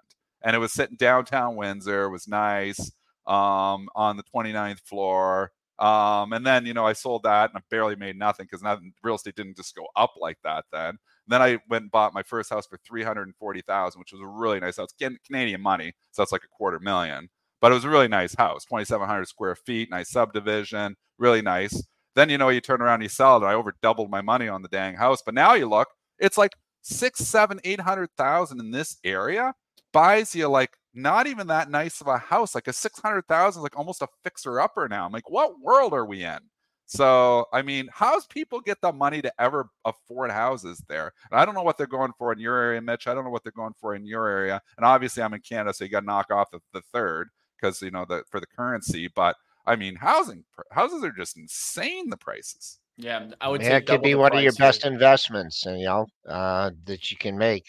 [0.43, 2.05] and it was sitting downtown Windsor.
[2.05, 2.93] It was nice,
[3.27, 5.53] um, on the 29th floor.
[5.79, 8.65] Um, and then you know I sold that and I barely made nothing because
[9.05, 10.99] real estate didn't just go up like that then.
[11.29, 14.13] then I went and bought my first house for three hundred and forty thousand, which
[14.13, 14.91] was a really nice house.
[15.01, 17.29] Can- Canadian money, so that's like a quarter million.
[17.61, 21.43] But it was a really nice house, twenty seven hundred square feet, nice subdivision, really
[21.43, 21.81] nice.
[22.15, 23.47] Then you know you turn around and you sell it.
[23.47, 25.23] I over doubled my money on the dang house.
[25.25, 29.55] But now you look, it's like six, seven, eight hundred thousand in this area
[29.93, 32.55] buys you like not even that nice of a house.
[32.55, 35.07] Like a six hundred thousand, like almost a fixer upper now.
[35.07, 36.39] I'm like, what world are we in?
[36.87, 41.13] So I mean, how's people get the money to ever afford houses there?
[41.31, 43.07] And I don't know what they're going for in your area, Mitch.
[43.07, 44.61] I don't know what they're going for in your area.
[44.77, 47.29] And obviously, I'm in Canada, so you got to knock off the, the third
[47.61, 49.09] because you know the for the currency.
[49.15, 49.37] But
[49.69, 52.11] I mean, housing houses are just insane.
[52.11, 52.79] The prices.
[52.97, 55.85] yeah, I would Yeah, say it could be one of your price best investments, you
[55.85, 57.65] know, uh, that you can make.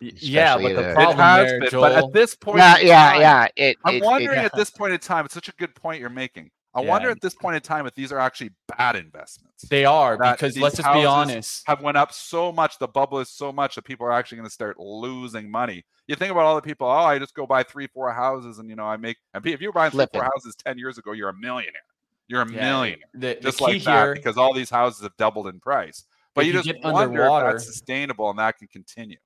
[0.00, 1.80] Yeah, but the the- problem has there, been, Joel.
[1.82, 3.46] but at this point, yeah, in yeah, time- yeah.
[3.56, 6.00] It, I'm it- it- wondering at this point in time, it's such a good point
[6.00, 6.50] you're making.
[6.74, 9.68] I wonder at this point in time if these are actually bad investments.
[9.68, 11.64] they are because let's just be honest.
[11.66, 14.48] Have went up so much, the bubble is so much that people are actually going
[14.48, 15.84] to start losing money.
[16.12, 18.68] You think about all the people, oh, I just go buy three, four houses, and
[18.68, 19.16] you know, I make.
[19.32, 21.80] And if you were buying three, four houses ten years ago, you're a millionaire.
[22.28, 25.02] You're a Yeah, millionaire, The, the just key like that, here, because all these houses
[25.04, 26.04] have doubled in price.
[26.34, 29.16] But you you just get wonder if that's sustainable and that can continue.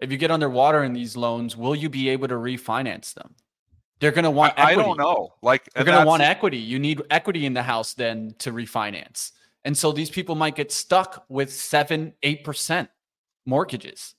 [0.00, 3.36] if you get underwater in these loans, will you be able to refinance them?
[4.00, 4.54] They're going to I, want.
[4.58, 4.88] I equity.
[4.88, 5.34] don't know.
[5.40, 6.58] Like, They're going to want equity.
[6.58, 9.30] You need equity in the house then to refinance.
[9.64, 12.90] And so these people might get stuck with seven, eight percent
[13.46, 14.16] mortgages.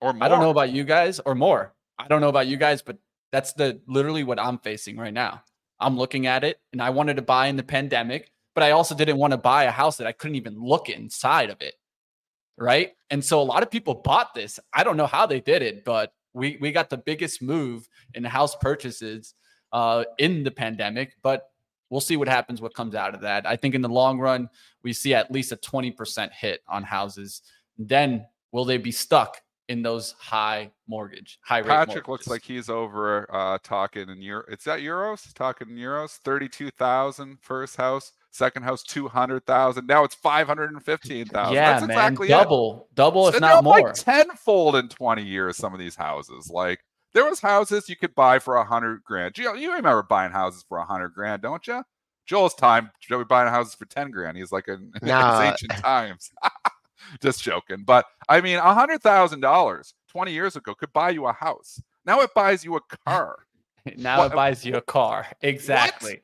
[0.00, 0.24] Or more.
[0.24, 1.74] I don't know about you guys or more.
[1.98, 2.98] I don't know about you guys, but
[3.32, 5.42] that's the literally what I'm facing right now.
[5.80, 8.94] I'm looking at it and I wanted to buy in the pandemic, but I also
[8.94, 11.74] didn't want to buy a house that I couldn't even look inside of it.
[12.56, 12.94] Right.
[13.10, 14.58] And so a lot of people bought this.
[14.72, 18.24] I don't know how they did it, but we we got the biggest move in
[18.24, 19.34] house purchases
[19.72, 21.50] uh in the pandemic, but
[21.90, 23.46] we'll see what happens what comes out of that.
[23.46, 24.48] I think in the long run,
[24.82, 27.42] we see at least a 20% hit on houses.
[27.78, 31.66] Then will they be stuck in those high mortgage, high rate.
[31.68, 32.08] Patrick mortgages.
[32.08, 34.44] looks like he's over uh talking in euro.
[34.48, 36.18] It's that euros talking in euros.
[36.24, 39.86] 32,000 first house, second house 200,000.
[39.86, 41.54] Now it's 515,000.
[41.54, 42.30] yeah, That's man, exactly it.
[42.30, 43.80] double, double if not more.
[43.80, 46.50] Like tenfold in 20 years, some of these houses.
[46.50, 46.80] Like
[47.14, 49.36] there was houses you could buy for a hundred grand.
[49.38, 51.82] You, you remember buying houses for a hundred grand, don't you?
[52.26, 54.36] Joel's time, Joey buying houses for 10 grand.
[54.36, 55.42] He's like in, in Nah.
[55.42, 56.30] ancient times.
[57.22, 57.84] Just joking.
[57.84, 61.80] But I mean, a hundred thousand dollars 20 years ago could buy you a house.
[62.04, 63.46] Now it buys you a car.
[63.96, 65.26] now What- it buys you a car.
[65.42, 66.22] Exactly.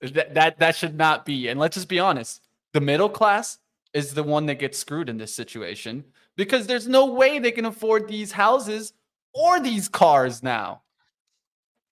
[0.00, 1.48] That, that that should not be.
[1.48, 2.42] And let's just be honest.
[2.72, 3.58] The middle class
[3.94, 6.04] is the one that gets screwed in this situation
[6.36, 8.94] because there's no way they can afford these houses
[9.32, 10.82] or these cars now.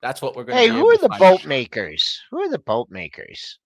[0.02, 0.72] That's what we're going to do.
[0.72, 2.22] Hey, who are the boat makers?
[2.30, 3.58] Who are the boat makers?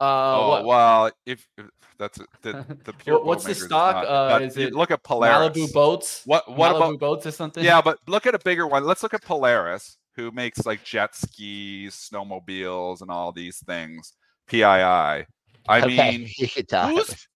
[0.00, 1.66] Uh, oh what- well, if, if
[1.98, 3.16] that's the the pure.
[3.16, 3.96] What- what's the stock?
[3.96, 5.56] not- Uh, is it look at Polaris.
[5.56, 6.22] Malibu boats.
[6.24, 7.62] What what Malibu about boats or something?
[7.64, 8.84] Yeah, but look at a bigger one.
[8.84, 14.14] Let's look at Polaris, who makes like jet skis, snowmobiles, and all these things.
[14.48, 14.64] PII.
[14.64, 15.26] I
[15.68, 15.86] Okay,
[16.18, 16.88] mean, you can tell.
[16.88, 17.26] who's?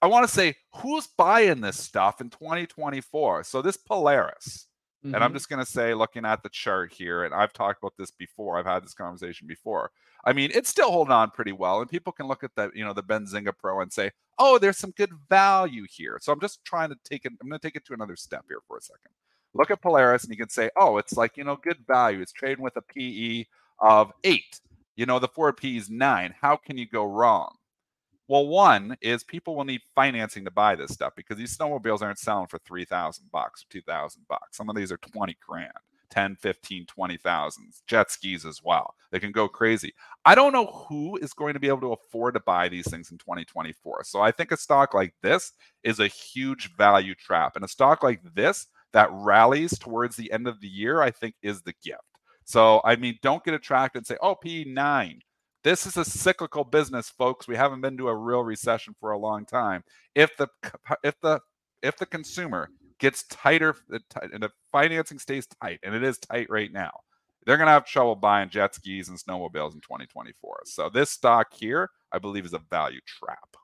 [0.00, 3.42] I want to say who's buying this stuff in 2024.
[3.44, 4.68] So this Polaris,
[5.12, 5.34] and I'm Mhm.
[5.34, 8.58] just going to say, looking at the chart here, and I've talked about this before.
[8.58, 9.90] I've had this conversation before.
[10.24, 12.84] I mean, it's still holding on pretty well, and people can look at that, you
[12.84, 16.64] know, the Benzinga Pro and say, "Oh, there's some good value here." So I'm just
[16.64, 17.32] trying to take it.
[17.42, 19.12] I'm going to take it to another step here for a second.
[19.54, 22.20] Look at Polaris, and you can say, "Oh, it's like you know, good value.
[22.20, 23.46] It's trading with a PE
[23.80, 24.60] of eight.
[24.96, 26.34] You know, the Ford P is nine.
[26.40, 27.56] How can you go wrong?"
[28.28, 32.18] Well, one is people will need financing to buy this stuff because these snowmobiles aren't
[32.18, 34.56] selling for 3000 bucks or 2000 bucks.
[34.56, 35.72] Some of these are 20 grand,
[36.10, 37.72] 10, 15, 20,000.
[37.86, 38.94] Jet skis as well.
[39.10, 39.92] They can go crazy.
[40.24, 43.10] I don't know who is going to be able to afford to buy these things
[43.10, 44.04] in 2024.
[44.04, 47.56] So I think a stock like this is a huge value trap.
[47.56, 51.34] And a stock like this that rallies towards the end of the year, I think
[51.42, 52.00] is the gift.
[52.44, 55.20] So, I mean, don't get attracted and say, oh, P9.
[55.64, 57.46] This is a cyclical business, folks.
[57.46, 59.84] We haven't been to a real recession for a long time.
[60.14, 60.48] If the
[61.04, 61.40] if the
[61.82, 66.72] if the consumer gets tighter and the financing stays tight, and it is tight right
[66.72, 66.90] now,
[67.46, 70.62] they're going to have trouble buying jet skis and snowmobiles in 2024.
[70.64, 73.56] So this stock here, I believe, is a value trap.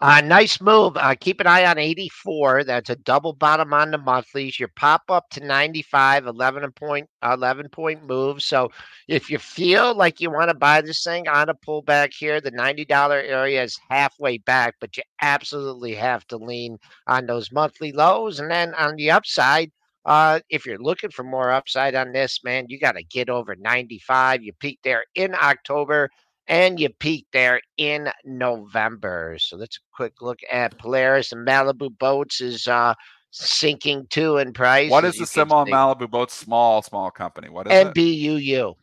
[0.00, 0.96] Uh, nice move.
[0.96, 2.62] Uh, keep an eye on 84.
[2.64, 4.58] That's a double bottom on the monthlies.
[4.58, 8.40] Your pop up to 95, 11 point, 11 point move.
[8.40, 8.70] So
[9.08, 12.52] if you feel like you want to buy this thing on a pullback here, the
[12.52, 18.38] $90 area is halfway back, but you absolutely have to lean on those monthly lows.
[18.38, 19.72] And then on the upside,
[20.04, 23.56] uh, if you're looking for more upside on this, man, you got to get over
[23.56, 24.42] 95.
[24.44, 26.08] You peaked there in October
[26.48, 29.36] and you peaked there in November.
[29.38, 32.94] So let's a quick look at Polaris and Malibu Boats is uh
[33.30, 34.90] sinking too in price.
[34.90, 35.66] What as is you the can symbol on.
[35.68, 36.30] Malibu boat?
[36.30, 37.48] Small, small company.
[37.48, 37.94] What is it?
[37.94, 38.74] MBUU.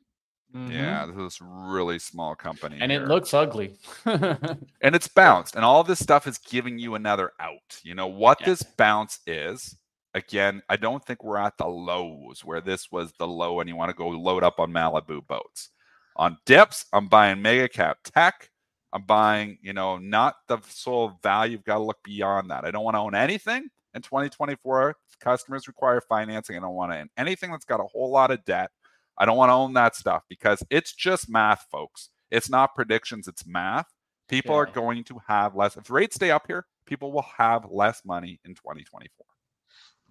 [0.56, 0.72] Mhm.
[0.72, 2.78] Yeah, this is really small company.
[2.80, 3.74] and it looks ugly.
[4.06, 8.40] and it's bounced and all this stuff is giving you another out you know what
[8.40, 8.46] Yeah.
[8.48, 9.76] this bounce is
[10.14, 13.76] again i don't think we're at the lows where this was the low and you
[13.76, 15.72] want to go load up on malibu boats
[16.16, 18.50] on dips i'm buying mega cap tech.
[18.94, 22.64] I'm buying you know not the sole value you've got to look beyond that.
[22.64, 26.56] I don't want to own anything in 2024 customers require financing.
[26.56, 28.72] I don't want to own anything that's got a whole lot of debt.
[29.18, 32.10] I don't want to own that stuff because it's just math folks.
[32.32, 33.88] It's not predictions it's math.
[34.30, 38.04] People are going to have less if rates stay up here people will have less
[38.06, 39.26] money in 2024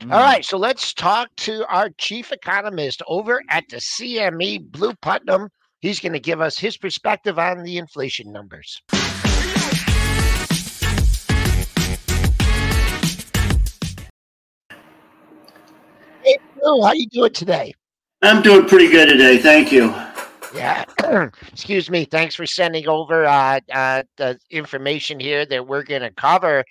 [0.03, 0.11] All mm.
[0.11, 5.49] right, so let's talk to our chief economist over at the CME, Blu Putnam.
[5.85, 8.81] He's going to give us his perspective on the inflation numbers.
[16.23, 17.75] Hey, Blu, how you doing today?
[18.23, 19.37] I'm doing pretty good today.
[19.37, 19.95] Thank you.
[20.55, 20.87] Yeah.
[21.53, 22.07] Excuse me.
[22.07, 26.65] Thanks for sending over uh, uh, the information here that we're going to cover.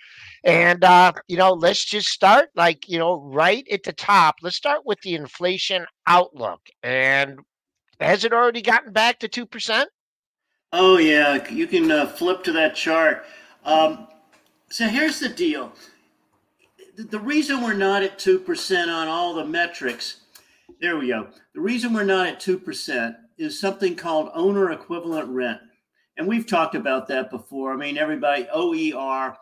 [0.44, 4.38] And, uh, you know, let's just start like, you know, right at the top.
[4.42, 6.62] Let's start with the inflation outlook.
[6.82, 7.42] And
[8.04, 9.86] has it already gotten back to 2%?
[10.72, 11.48] Oh, yeah.
[11.50, 13.26] You can uh, flip to that chart.
[13.66, 14.08] Um,
[14.70, 15.74] so here's the deal
[16.96, 20.22] the, reason we're not at 2% on all the metrics,
[20.80, 21.28] there we go.
[21.54, 25.60] The reason we're not at 2% is something called owner equivalent rent.
[26.18, 27.74] And we've talked about that before.
[27.74, 29.36] I mean, everybody, OER.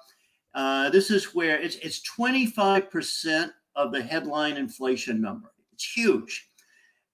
[0.53, 5.49] Uh, this is where it's it's 25% of the headline inflation number.
[5.73, 6.49] It's huge.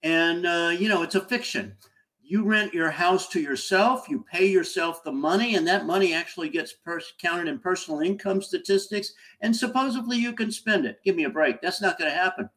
[0.04, 1.76] And, uh, you know, it's a fiction.
[2.22, 6.50] You rent your house to yourself, you pay yourself the money, and that money actually
[6.50, 9.14] gets pers- counted in personal income statistics.
[9.42, 11.00] And supposedly you can spend it.
[11.06, 11.62] Give me a break.
[11.62, 12.50] That's not going to happen.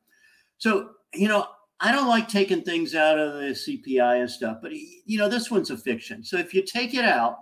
[0.59, 1.47] So, you know,
[1.81, 5.51] I don't like taking things out of the CPI and stuff, but you know, this
[5.51, 6.23] one's a fiction.
[6.23, 7.39] So if you take it out,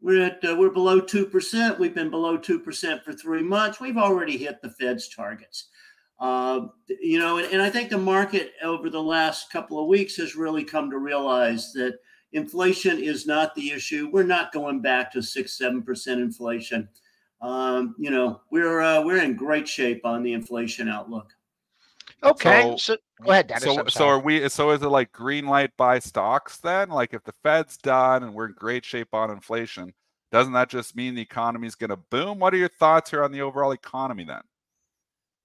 [0.00, 1.78] we're at uh, we're below two percent.
[1.78, 3.80] We've been below two percent for three months.
[3.80, 5.68] We've already hit the Fed's targets.
[6.20, 6.66] Uh,
[7.00, 10.34] you know, and, and I think the market over the last couple of weeks has
[10.34, 11.98] really come to realize that
[12.32, 14.10] inflation is not the issue.
[14.12, 16.88] We're not going back to six, seven percent inflation.
[17.40, 21.32] Um, you know, we're uh, we're in great shape on the inflation outlook.
[22.24, 23.46] Okay, so, so go ahead.
[23.46, 24.48] Dennis, so, so are we?
[24.48, 26.88] So is it like green light buy stocks then?
[26.88, 29.94] Like if the Fed's done and we're in great shape on inflation,
[30.32, 32.40] doesn't that just mean the economy is going to boom?
[32.40, 34.42] What are your thoughts here on the overall economy then?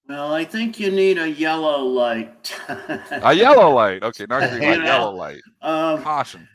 [0.08, 2.54] Well, I think you need a yellow light.
[3.12, 4.04] a yellow light.
[4.04, 5.42] Okay, not green light, know, yellow light.
[5.62, 6.48] Um, Caution.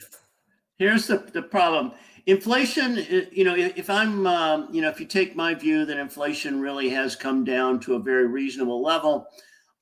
[0.79, 1.93] Here's the, the problem.
[2.27, 6.61] Inflation, you know, if I'm, um, you know, if you take my view that inflation
[6.61, 9.27] really has come down to a very reasonable level,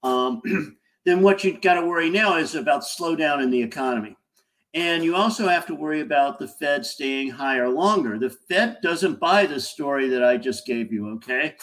[0.05, 0.41] um,
[1.05, 4.17] then what you've got to worry now is about slowdown in the economy.
[4.75, 8.19] And you also have to worry about the Fed staying higher longer.
[8.19, 11.57] The Fed doesn't buy the story that I just gave you, okay?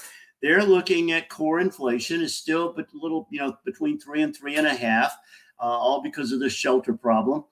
[0.44, 4.58] They're looking at core inflation is still a little, you know, between three and three
[4.58, 5.18] and a half,
[5.58, 7.46] uh, all because of the shelter problem.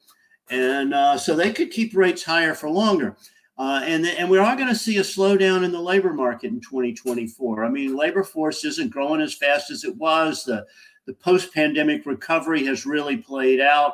[0.50, 3.16] And uh, so they could keep rates higher for longer.
[3.58, 6.60] Uh, and, and we are going to see a slowdown in the labor market in
[6.60, 7.64] 2024.
[7.64, 10.44] I mean, labor force isn't growing as fast as it was.
[10.44, 10.66] The,
[11.06, 13.94] the post pandemic recovery has really played out.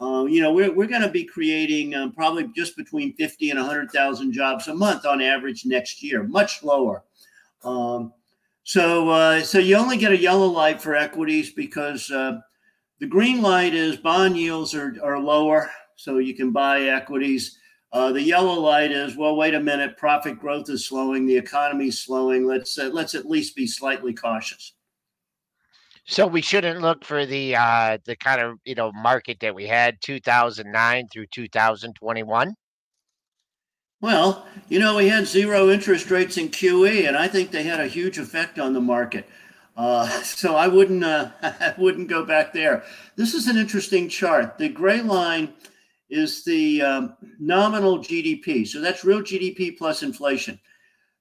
[0.00, 3.60] Uh, you know, we're, we're going to be creating um, probably just between 50 and
[3.60, 7.04] 100,000 jobs a month on average next year, much lower.
[7.62, 8.12] Um,
[8.64, 12.38] so, uh, so you only get a yellow light for equities because uh,
[13.00, 17.58] the green light is bond yields are, are lower, so you can buy equities.
[17.92, 21.88] Uh, the yellow light is well, wait a minute, profit growth is slowing, the economy
[21.88, 22.46] is slowing.
[22.46, 24.74] Let's uh, let's at least be slightly cautious.
[26.06, 29.66] So we shouldn't look for the uh, the kind of you know market that we
[29.66, 32.54] had 2009 through 2021.
[34.02, 37.78] Well, you know, we had zero interest rates in QE, and I think they had
[37.78, 39.28] a huge effect on the market.
[39.76, 42.82] Uh, so I wouldn't, uh, I wouldn't go back there.
[43.14, 44.58] This is an interesting chart.
[44.58, 45.54] The gray line
[46.10, 50.58] is the um, nominal GDP, so that's real GDP plus inflation.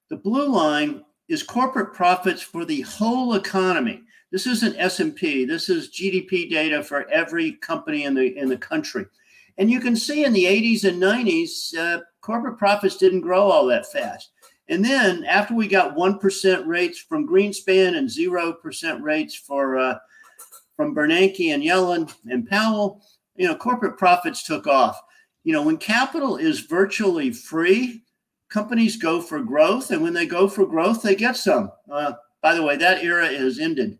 [0.09, 4.01] The blue line is corporate profits for the whole economy.
[4.31, 5.45] This isn't S&P.
[5.45, 9.05] This is GDP data for every company in the in the country.
[9.59, 13.65] And you can see in the 80s and 90s, uh, corporate profits didn't grow all
[13.67, 14.31] that fast.
[14.69, 19.97] And then after we got 1% rates from Greenspan and 0% rates for uh,
[20.77, 23.03] from Bernanke and Yellen and Powell,
[23.35, 25.01] you know, corporate profits took off.
[25.43, 28.03] You know, when capital is virtually free,
[28.49, 29.91] companies go for growth.
[29.91, 31.71] And when they go for growth, they get some.
[31.91, 33.97] Uh, by the way, that era is ended.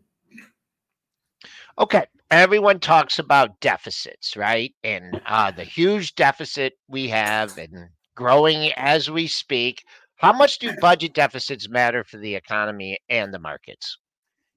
[1.78, 4.74] Okay everyone talks about deficits, right?
[4.84, 9.84] And uh, the huge deficit we have and growing as we speak.
[10.18, 13.98] How much do budget deficits matter for the economy and the markets?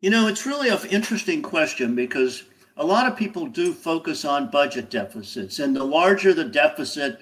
[0.01, 2.45] You know, it's really an interesting question because
[2.77, 5.59] a lot of people do focus on budget deficits.
[5.59, 7.21] And the larger the deficit,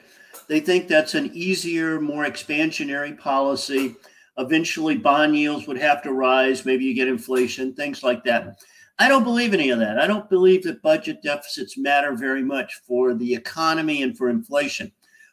[0.49, 3.95] they think that's an easier, more expansionary policy.
[4.39, 6.65] Eventually, bond yields would have to rise.
[6.65, 8.57] Maybe you get inflation, things like that.
[8.99, 9.99] I don't believe any of that.
[9.99, 14.91] I don't believe that budget deficits matter very much for the economy and for inflation.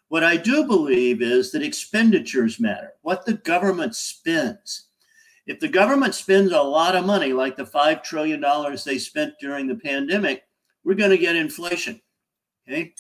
[0.10, 4.88] What I do believe is that expenditures matter, what the government spends.
[5.46, 8.44] If the government spends a lot of money, like the $5 trillion
[8.86, 10.44] they spent during the pandemic,
[10.84, 12.02] we're going to get inflation.
[12.68, 12.94] Okay.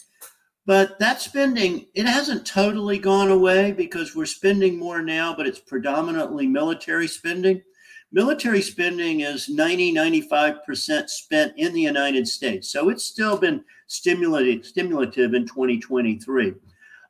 [0.67, 5.59] But that spending, it hasn't totally gone away because we're spending more now, but it's
[5.59, 7.63] predominantly military spending.
[8.11, 12.71] Military spending is 90, 95% spent in the United States.
[12.71, 16.53] So it's still been stimulative, stimulative in 2023.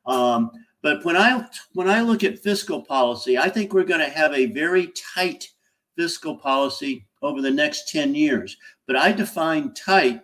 [0.05, 4.09] Um, but when I when I look at fiscal policy, I think we're going to
[4.09, 5.49] have a very tight
[5.97, 8.55] fiscal policy over the next 10 years.
[8.87, 10.21] But I define tight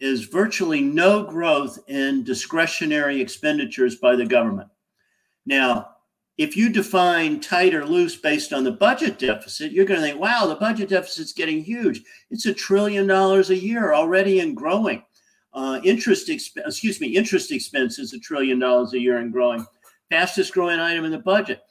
[0.00, 4.70] as virtually no growth in discretionary expenditures by the government.
[5.44, 5.88] Now,
[6.38, 10.18] if you define tight or loose based on the budget deficit, you're going to think,
[10.18, 12.02] wow, the budget deficit's getting huge.
[12.30, 15.02] It's a trillion dollars a year already and growing.
[15.52, 19.66] Uh, interest, exp- excuse me, interest expense is a trillion dollars a year and growing.
[20.08, 21.62] Fastest growing item in the budget.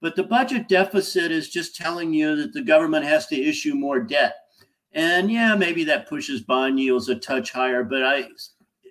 [0.00, 4.00] But the budget deficit is just telling you that the government has to issue more
[4.00, 4.36] debt.
[4.92, 8.28] And yeah, maybe that pushes bond yields a touch higher, but I,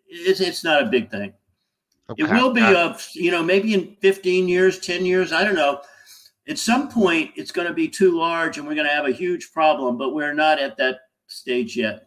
[0.08, 1.34] it's, it's not a big thing.
[2.10, 2.24] Okay.
[2.24, 5.82] It will be uh, you know, maybe in 15 years, 10 years, I don't know.
[6.48, 9.12] At some point, it's going to be too large and we're going to have a
[9.12, 12.06] huge problem, but we're not at that stage yet.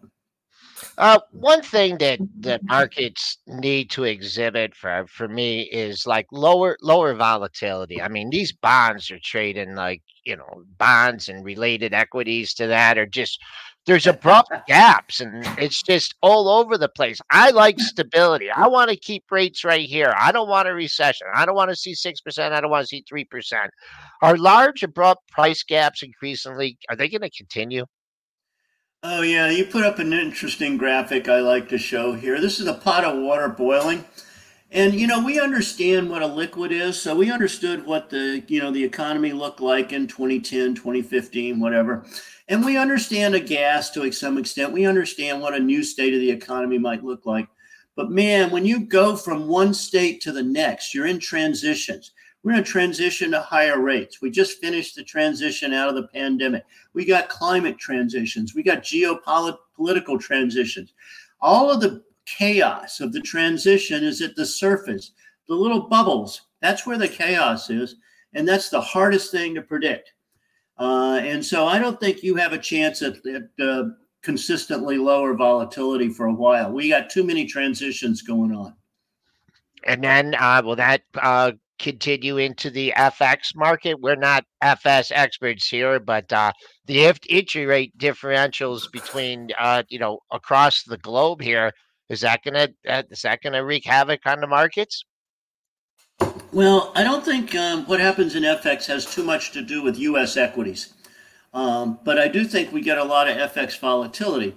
[0.99, 6.77] Uh, one thing that that markets need to exhibit for for me is like lower
[6.83, 8.01] lower volatility.
[8.01, 12.99] I mean, these bonds are trading like you know bonds and related equities to that
[12.99, 13.41] are just
[13.87, 17.21] there's abrupt gaps and it's just all over the place.
[17.31, 18.51] I like stability.
[18.51, 20.13] I want to keep rates right here.
[20.19, 21.29] I don't want a recession.
[21.35, 22.53] I don't want to see 6%.
[22.53, 23.69] I don't want to see 3%.
[24.23, 27.85] Are large abrupt price gaps increasingly are they going to continue?
[29.09, 32.41] Oh yeah, you put up an interesting graphic I like to show here.
[32.41, 34.05] This is a pot of water boiling.
[34.73, 38.61] And you know, we understand what a liquid is, so we understood what the, you
[38.61, 42.05] know, the economy looked like in 2010, 2015, whatever.
[42.49, 44.73] And we understand a gas to some extent.
[44.73, 47.47] We understand what a new state of the economy might look like.
[47.95, 52.11] But man, when you go from one state to the next, you're in transitions.
[52.47, 54.23] We're going to transition to higher rates.
[54.23, 56.65] We just finished the transition out of the pandemic.
[56.93, 58.55] We got climate transitions.
[58.55, 60.95] We got geopolitical transitions.
[61.41, 65.11] All of the chaos of the transition is at the surface,
[65.49, 66.43] the little bubbles.
[66.63, 67.97] That's where the chaos is.
[68.33, 70.13] And that's the hardest thing to predict.
[70.79, 73.89] Uh, and so I don't think you have a chance at, at uh,
[74.23, 76.71] consistently lower volatility for a while.
[76.71, 78.73] We got too many transitions going on.
[79.83, 84.01] And then uh, that uh, continue into the FX market?
[84.01, 86.53] We're not FX experts here, but uh,
[86.87, 91.73] the entry rate differentials between uh, you know across the globe here
[92.09, 95.05] is that gonna is that gonna wreak havoc on the markets?
[96.53, 99.99] Well, I don't think um, what happens in FX has too much to do with
[99.99, 100.37] U.S.
[100.37, 100.95] equities,
[101.53, 104.55] um, but I do think we get a lot of FX volatility.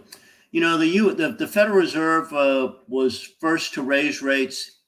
[0.51, 4.78] You know, the U, the, the Federal Reserve uh, was first to raise rates.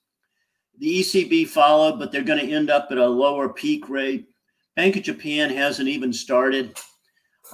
[0.81, 4.27] The ECB followed, but they're going to end up at a lower peak rate.
[4.75, 6.75] Bank of Japan hasn't even started.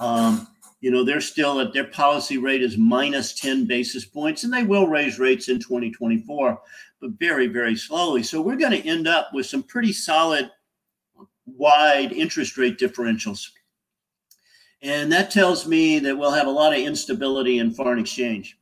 [0.00, 0.48] Um,
[0.80, 4.62] you know, they're still at their policy rate is minus 10 basis points, and they
[4.62, 6.58] will raise rates in 2024
[7.00, 8.22] but very, very slowly.
[8.22, 10.50] So we're going to end up with some pretty solid
[11.44, 13.50] wide interest rate differentials.
[14.80, 18.57] And that tells me that we'll have a lot of instability in foreign exchange.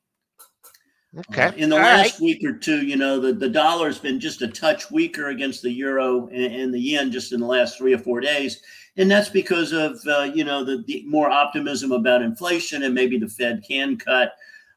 [1.31, 1.47] Okay.
[1.47, 2.21] Uh, in the All last right.
[2.21, 5.71] week or two, you know, the, the dollar's been just a touch weaker against the
[5.71, 8.61] euro and, and the yen just in the last three or four days.
[8.97, 13.19] And that's because of, uh, you know, the, the more optimism about inflation and maybe
[13.19, 14.33] the Fed can cut.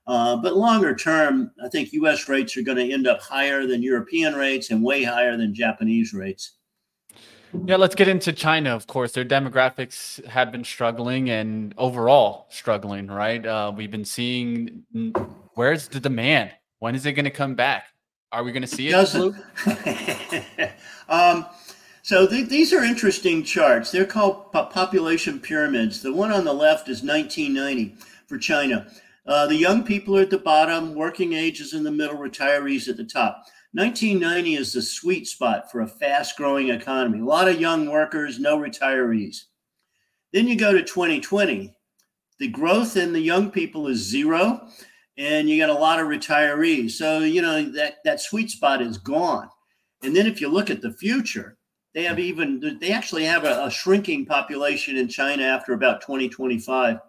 [0.08, 2.28] Uh, but longer term, I think U.S.
[2.28, 6.14] rates are going to end up higher than European rates and way higher than Japanese
[6.14, 6.54] rates.
[7.66, 8.76] Yeah, let's get into China.
[8.76, 13.08] Of course, their demographics have been struggling and overall struggling.
[13.08, 13.46] Right?
[13.46, 14.84] Uh, we've been seeing
[15.56, 16.52] where's the demand?
[16.80, 17.86] When is it going to come back?
[18.32, 18.92] Are we going to see it?
[21.10, 21.48] Um,
[22.04, 23.92] so th- these are interesting charts.
[23.92, 26.04] They're called po- population pyramids.
[26.04, 27.96] The one on the left is 1990
[28.28, 28.88] for China.
[29.26, 32.88] Uh, the young people are at the bottom, working age is in the middle, retirees
[32.88, 33.44] at the top.
[33.74, 37.20] 1990 is the sweet spot for a fast growing economy.
[37.20, 39.44] A lot of young workers, no retirees.
[40.34, 41.76] Then you go to 2020.
[42.40, 44.68] The growth in the young people is zero,
[45.18, 46.92] and you got a lot of retirees.
[46.92, 49.50] So, you know, that, that sweet spot is gone.
[50.02, 51.58] And then if you look at the future,
[51.94, 57.00] they have even, they actually have a, a shrinking population in China after about 2025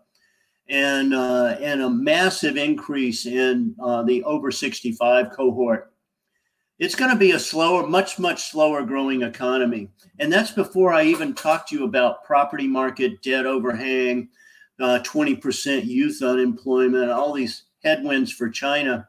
[0.71, 5.90] and uh, and a massive increase in uh, the over 65 cohort.
[6.81, 11.05] It's going to be a slower, much much slower growing economy, and that's before I
[11.05, 14.29] even talk to you about property market debt overhang,
[14.81, 19.07] uh, 20% youth unemployment, all these headwinds for China.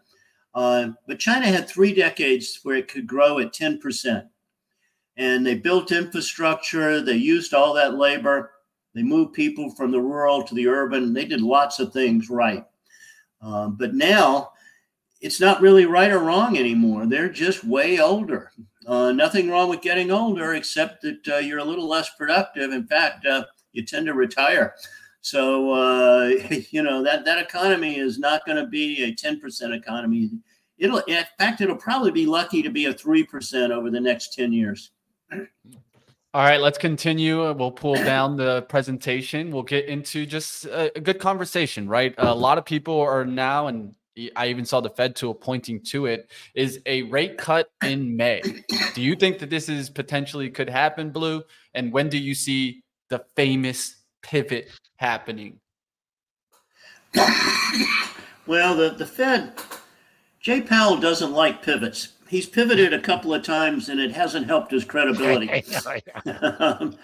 [0.53, 4.27] Uh, but China had three decades where it could grow at 10%.
[5.15, 8.51] And they built infrastructure, they used all that labor
[8.93, 11.13] they moved people from the rural to the urban.
[11.13, 12.65] They did lots of things right.
[13.41, 14.50] Um, but now
[15.21, 17.05] it's not really right or wrong anymore.
[17.05, 18.51] They're just way older.
[18.87, 22.71] Uh, nothing wrong with getting older, except that uh, you're a little less productive.
[22.71, 24.75] In fact, uh, you tend to retire.
[25.21, 26.25] So uh,
[26.71, 30.31] you know that that economy is not going to be a 10% economy.
[30.79, 34.33] It'll, in fact, it'll probably be lucky to be a three percent over the next
[34.33, 34.91] 10 years.
[36.33, 37.51] All right, let's continue.
[37.53, 39.51] We'll pull down the presentation.
[39.51, 42.15] We'll get into just a, a, good conversation, right?
[42.17, 43.93] A lot of people are now, and
[44.35, 48.41] I even saw the Fed tool pointing to it, is a rate cut in May.
[48.93, 51.43] Do you think that this is potentially could happen, Blu?
[51.73, 55.59] And when do you see the famous pivot happening?
[58.47, 59.53] Well, the, the Fed,
[60.39, 64.71] Jay Powell doesn't like pivots he's pivoted a couple of times and it hasn't helped
[64.71, 65.49] his credibility.
[66.59, 66.95] um,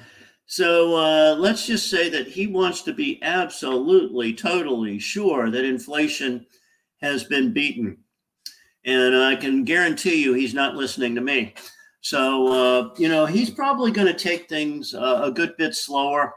[0.45, 6.45] so uh, let's just say that he wants to be absolutely, totally sure that inflation
[7.01, 7.97] has been beaten.
[8.85, 11.53] And I can guarantee you he's not listening to me.
[12.01, 16.33] So, uh, you know, he's probably going to take things uh, a good bit slower.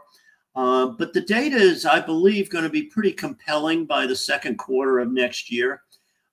[0.56, 4.58] Uh, but the data is, I believe, going to be pretty compelling by the second
[4.58, 5.82] quarter of next year.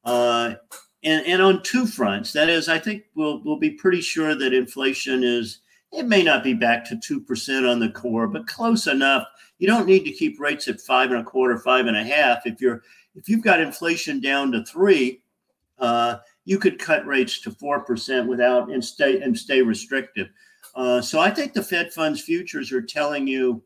[0.03, 0.55] Uh,
[1.03, 2.33] and, and on two fronts.
[2.33, 5.59] That is, I think we'll, we'll be pretty sure that inflation is,
[5.93, 9.25] it may not be back to 2% on the core, but close enough.
[9.59, 12.45] You don't need to keep rates at five and a quarter, five and a half.
[12.45, 12.81] If you're,
[13.17, 15.21] if you've got inflation down to three,
[15.79, 20.29] uh, you could cut rates to 4% without and stay and stay restrictive.
[20.75, 23.61] Uh, so I think the Fed funds futures are telling you,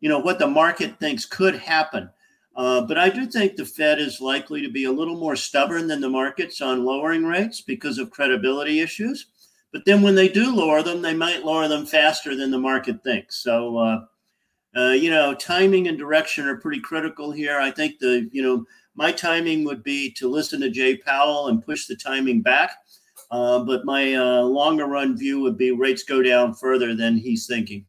[0.00, 2.10] you know, what the market thinks could happen.
[2.54, 5.86] Uh, but I do think the Fed is likely to be a little more stubborn
[5.86, 9.26] than the markets on lowering rates because of credibility issues.
[9.72, 13.02] But then when they do lower them, they might lower them faster than the market
[13.02, 13.36] thinks.
[13.42, 14.00] So, uh,
[14.76, 17.58] uh, you know, timing and direction are pretty critical here.
[17.58, 18.64] I think the, you know,
[19.00, 22.72] my timing would be to listen to Jay Powell and push the timing back.
[23.30, 27.46] Uh, but my uh, longer run view would be rates go down further than he's
[27.46, 27.86] thinking.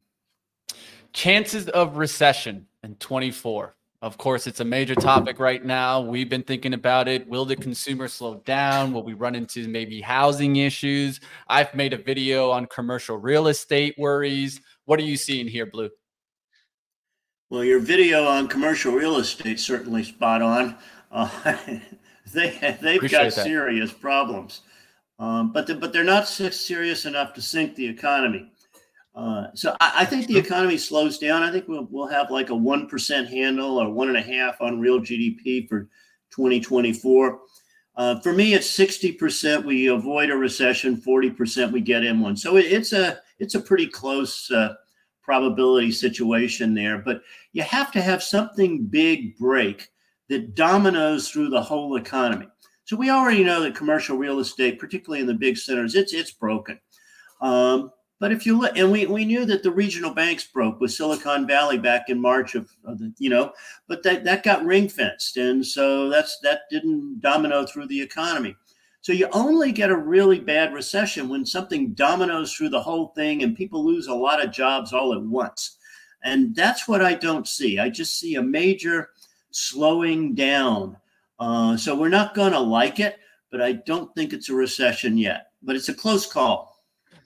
[1.12, 3.76] Chances of recession in 24.
[4.02, 6.00] Of course, it's a major topic right now.
[6.00, 7.28] We've been thinking about it.
[7.28, 8.94] Will the consumer slow down?
[8.94, 11.20] Will we run into maybe housing issues?
[11.50, 14.62] I've made a video on commercial real estate worries.
[14.86, 15.90] What are you seeing here, Blu?
[17.52, 20.78] Well, your video on commercial real estate certainly spot on.
[21.12, 21.30] Uh,
[22.34, 23.44] they they've Appreciate got that.
[23.44, 24.62] serious problems,
[25.20, 28.52] um, but the, but they're not serious enough to sink the economy.
[29.14, 31.44] Uh, so I, I, think the economy slows down.
[31.44, 34.62] I think we'll we'll have like a one percent handle or one and a half
[34.62, 35.90] on real GDP for
[36.32, 37.40] 2024.
[37.98, 42.38] Uh, for me, it's 60% we avoid a recession, 40% we get in one.
[42.38, 44.76] So it, it's a it's a pretty close uh,
[45.22, 47.00] probability situation there.
[47.00, 49.90] But you have to have something big break
[50.32, 52.48] that dominoes through the whole economy.
[52.86, 56.32] So we already know that commercial real estate, particularly in the big centers, it's it's
[56.32, 56.80] broken.
[57.42, 60.94] Um, but if you look, and we, we knew that the regional banks broke with
[60.94, 63.52] Silicon Valley back in March of, of the, you know,
[63.88, 65.38] but that, that got ring fenced.
[65.38, 68.56] And so that's that didn't domino through the economy.
[69.02, 73.44] So you only get a really bad recession when something dominoes through the whole thing
[73.44, 75.78] and people lose a lot of jobs all at once.
[76.24, 77.80] And that's what I don't see.
[77.80, 79.10] I just see a major
[79.52, 80.98] slowing down.
[81.40, 83.18] Uh, so we're not going to like it,
[83.52, 85.48] but I don't think it's a recession yet.
[85.64, 86.72] But it's a close call.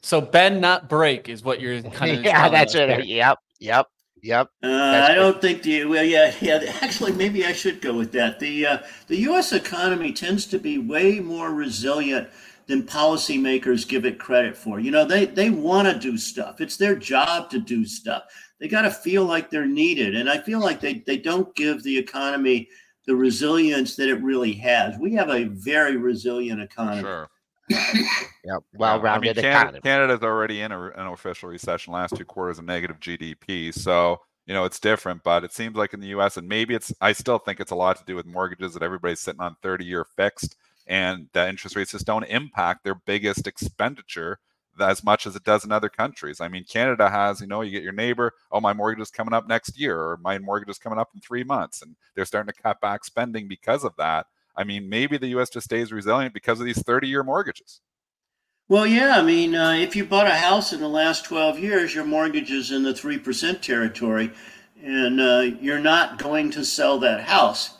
[0.02, 2.24] So bend not break is what you're kind of.
[2.26, 2.90] yeah, that's it.
[2.90, 3.00] Here.
[3.00, 3.88] Yep, yep,
[4.22, 4.50] yep.
[4.62, 6.60] Uh, I don't think the well, yeah, yeah.
[6.82, 8.40] Actually, maybe I should go with that.
[8.40, 9.52] The uh, the U.S.
[9.52, 12.30] economy tends to be way more resilient
[12.68, 14.80] than policymakers give it credit for.
[14.80, 16.62] You know, they they want to do stuff.
[16.62, 18.24] It's their job to do stuff.
[18.60, 21.84] They got to feel like they're needed, and I feel like they they don't give
[21.84, 22.70] the economy
[23.06, 24.98] the resilience that it really has.
[24.98, 27.02] We have a very resilient economy.
[27.02, 27.30] Sure.
[27.70, 31.94] yep, well-rounded I mean, Canada, Canada's already in a, an official recession.
[31.94, 35.24] Last two quarters of negative GDP, so you know it's different.
[35.24, 36.38] But it seems like in the U.S.
[36.38, 36.94] and maybe it's.
[37.02, 40.06] I still think it's a lot to do with mortgages that everybody's sitting on 30-year
[40.16, 40.56] fixed,
[40.88, 44.40] and the interest rates just don't impact their biggest expenditure
[44.80, 46.42] as much as it does in other countries.
[46.42, 49.34] I mean, Canada has, you know, you get your neighbor, oh, my mortgage is coming
[49.34, 52.54] up next year, or my mortgage is coming up in three months, and they're starting
[52.54, 54.28] to cut back spending because of that.
[54.56, 55.50] I mean, maybe the U.S.
[55.50, 57.82] just stays resilient because of these 30 year mortgages.
[58.68, 59.18] Well, yeah.
[59.18, 62.52] I mean, uh, if you bought a house in the last 12 years, your mortgage
[62.52, 64.32] is in the 3% territory,
[64.82, 67.78] and uh, you're not going to sell that house.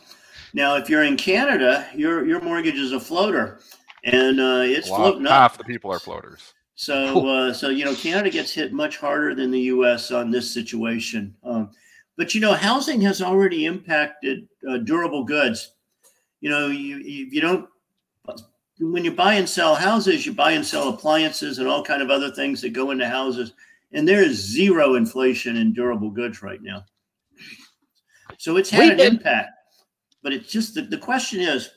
[0.54, 3.58] Now, if you're in Canada, your, your mortgage is a floater,
[4.04, 5.32] and uh, it's floating up.
[5.32, 6.54] Half the people are floaters.
[6.76, 10.10] So, uh, so you know, Canada gets hit much harder than the U.S.
[10.10, 11.34] on this situation.
[11.42, 11.70] Um,
[12.16, 15.72] but you know, housing has already impacted uh, durable goods
[16.40, 17.68] you know, you, you, you don't,
[18.78, 22.10] when you buy and sell houses, you buy and sell appliances and all kind of
[22.10, 23.52] other things that go into houses.
[23.92, 26.84] And there is zero inflation in durable goods right now.
[28.38, 29.50] So it's had an impact.
[30.22, 31.70] But it's just the, the question is,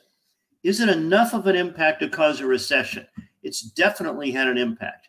[0.62, 3.06] is it enough of an impact to cause a recession?
[3.42, 5.08] It's definitely had an impact.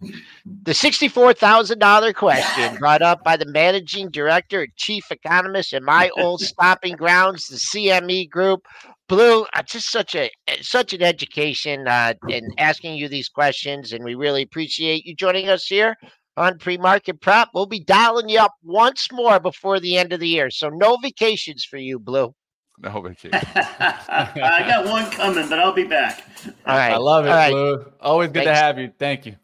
[0.00, 6.40] The $64,000 question brought up by the managing director and chief economist in my old
[6.40, 8.66] stopping grounds, the CME Group.
[9.08, 10.28] Blu, uh, just such a
[10.60, 15.48] such an education uh, in asking you these questions, and we really appreciate you joining
[15.48, 15.96] us here
[16.36, 17.48] on pre-market prep.
[17.54, 20.96] We'll be dialing you up once more before the end of the year, so no
[20.96, 22.34] vacations for you, Blu.
[22.78, 23.30] No vacation.
[23.54, 26.24] I got one coming, but I'll be back.
[26.66, 27.92] All right, I love it, Blu.
[28.00, 28.48] Always good Thanks.
[28.48, 28.92] to have you.
[28.98, 29.36] Thank you.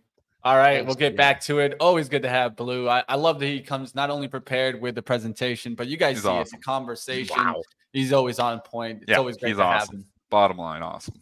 [0.45, 1.75] All right, Thanks, we'll get back to it.
[1.81, 2.89] Always good to have Blu.
[2.89, 6.17] I, I, love that he comes not only prepared with the presentation, but you guys
[6.17, 6.41] he's see awesome.
[6.43, 7.37] it's a conversation.
[7.37, 7.63] Wow.
[7.93, 9.03] He's always on point.
[9.03, 9.97] It's yeah, always great to awesome.
[9.97, 10.07] have him.
[10.31, 11.15] Bottom line, awesome.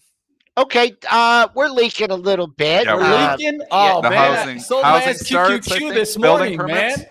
[0.57, 2.85] Okay, uh, we're leaking a little bit.
[2.87, 3.61] Yeah, We're we're- Uh, leaking.
[3.71, 6.99] Oh The man, housing- I sold housing my ass starts, QQQ this building morning, permits.
[6.99, 7.07] man.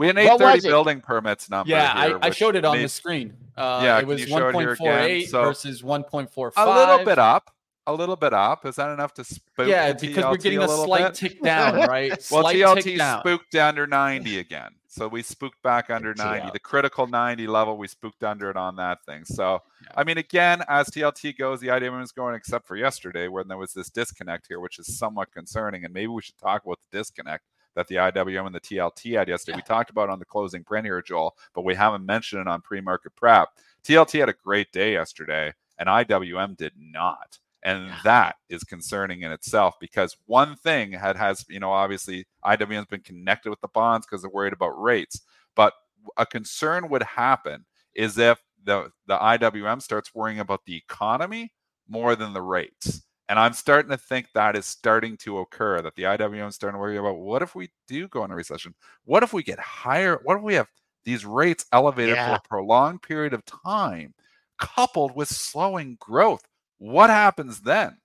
[0.00, 1.68] We had an 830 building permits number.
[1.70, 3.34] Yeah, here, I, I showed it on made the screen.
[3.54, 4.86] Uh, Yeah, it was you show it here again?
[5.10, 6.52] 1.48 So- versus 1.45.
[6.56, 7.54] a little bit up.
[7.86, 8.64] A little bit up.
[8.64, 9.66] Is that enough to spook?
[9.68, 11.14] Yeah, the because we're getting a, little slight bit?
[11.14, 12.10] tick down, right?
[12.30, 13.20] Well, slight TLT tick down.
[13.20, 14.70] spooked under 90 again.
[14.86, 16.48] So we spooked back under 90.
[16.48, 16.52] TL.
[16.54, 19.26] The critical 90 level, we spooked under it on that thing.
[19.26, 19.88] So, Yeah.
[19.98, 23.58] I mean, again, as TLT goes, the IWM is going, except for yesterday when there
[23.58, 25.84] was this disconnect here, which is somewhat concerning.
[25.84, 27.44] And maybe we should talk about the disconnect
[27.74, 29.56] that the IWM and the TLT had yesterday.
[29.56, 32.60] We talked about on the closing print here, Joel, but we haven't mentioned it on
[32.62, 33.48] pre market prep.
[33.84, 37.38] TLT had a great day yesterday, and IWM did not.
[37.62, 38.00] And Yeah.
[38.04, 43.02] that is concerning in itself because one thing had has, you know, obviously IWM's been
[43.02, 45.20] connected with the bonds because they're worried about rates.
[45.54, 45.74] But
[46.16, 51.52] a concern would happen is if the the IWM starts worrying about the economy
[51.88, 53.02] more than the rates.
[53.30, 56.74] And I'm starting to think that is starting to occur, that the IWM is starting
[56.74, 58.74] to worry about what if we do go into recession?
[59.04, 60.18] What if we get higher?
[60.24, 60.66] What if we have
[61.04, 64.14] these rates elevated for a prolonged period of time,
[64.58, 66.42] coupled with slowing growth?
[66.78, 67.98] What happens then?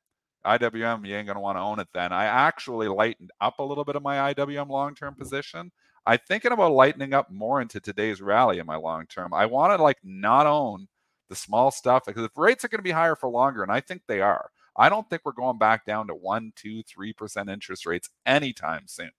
[0.46, 2.14] IWM, you ain't going to want to own it then.
[2.14, 5.72] I actually lightened up a little bit of my IWM long term position.
[6.06, 9.34] I'm thinking about lightening up more into today's rally in my long term.
[9.34, 10.88] I want to like not own
[11.30, 13.80] the small stuff because if rates are going to be higher for longer, and I
[13.80, 17.50] think they are, I don't think we're going back down to one, two, three percent
[17.50, 19.12] interest rates anytime soon.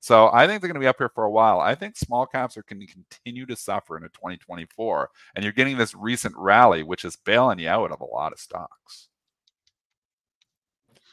[0.00, 1.60] So I think they're going to be up here for a while.
[1.60, 5.76] I think small caps are going to continue to suffer into 2024, and you're getting
[5.76, 9.09] this recent rally, which is bailing you out of a lot of stocks.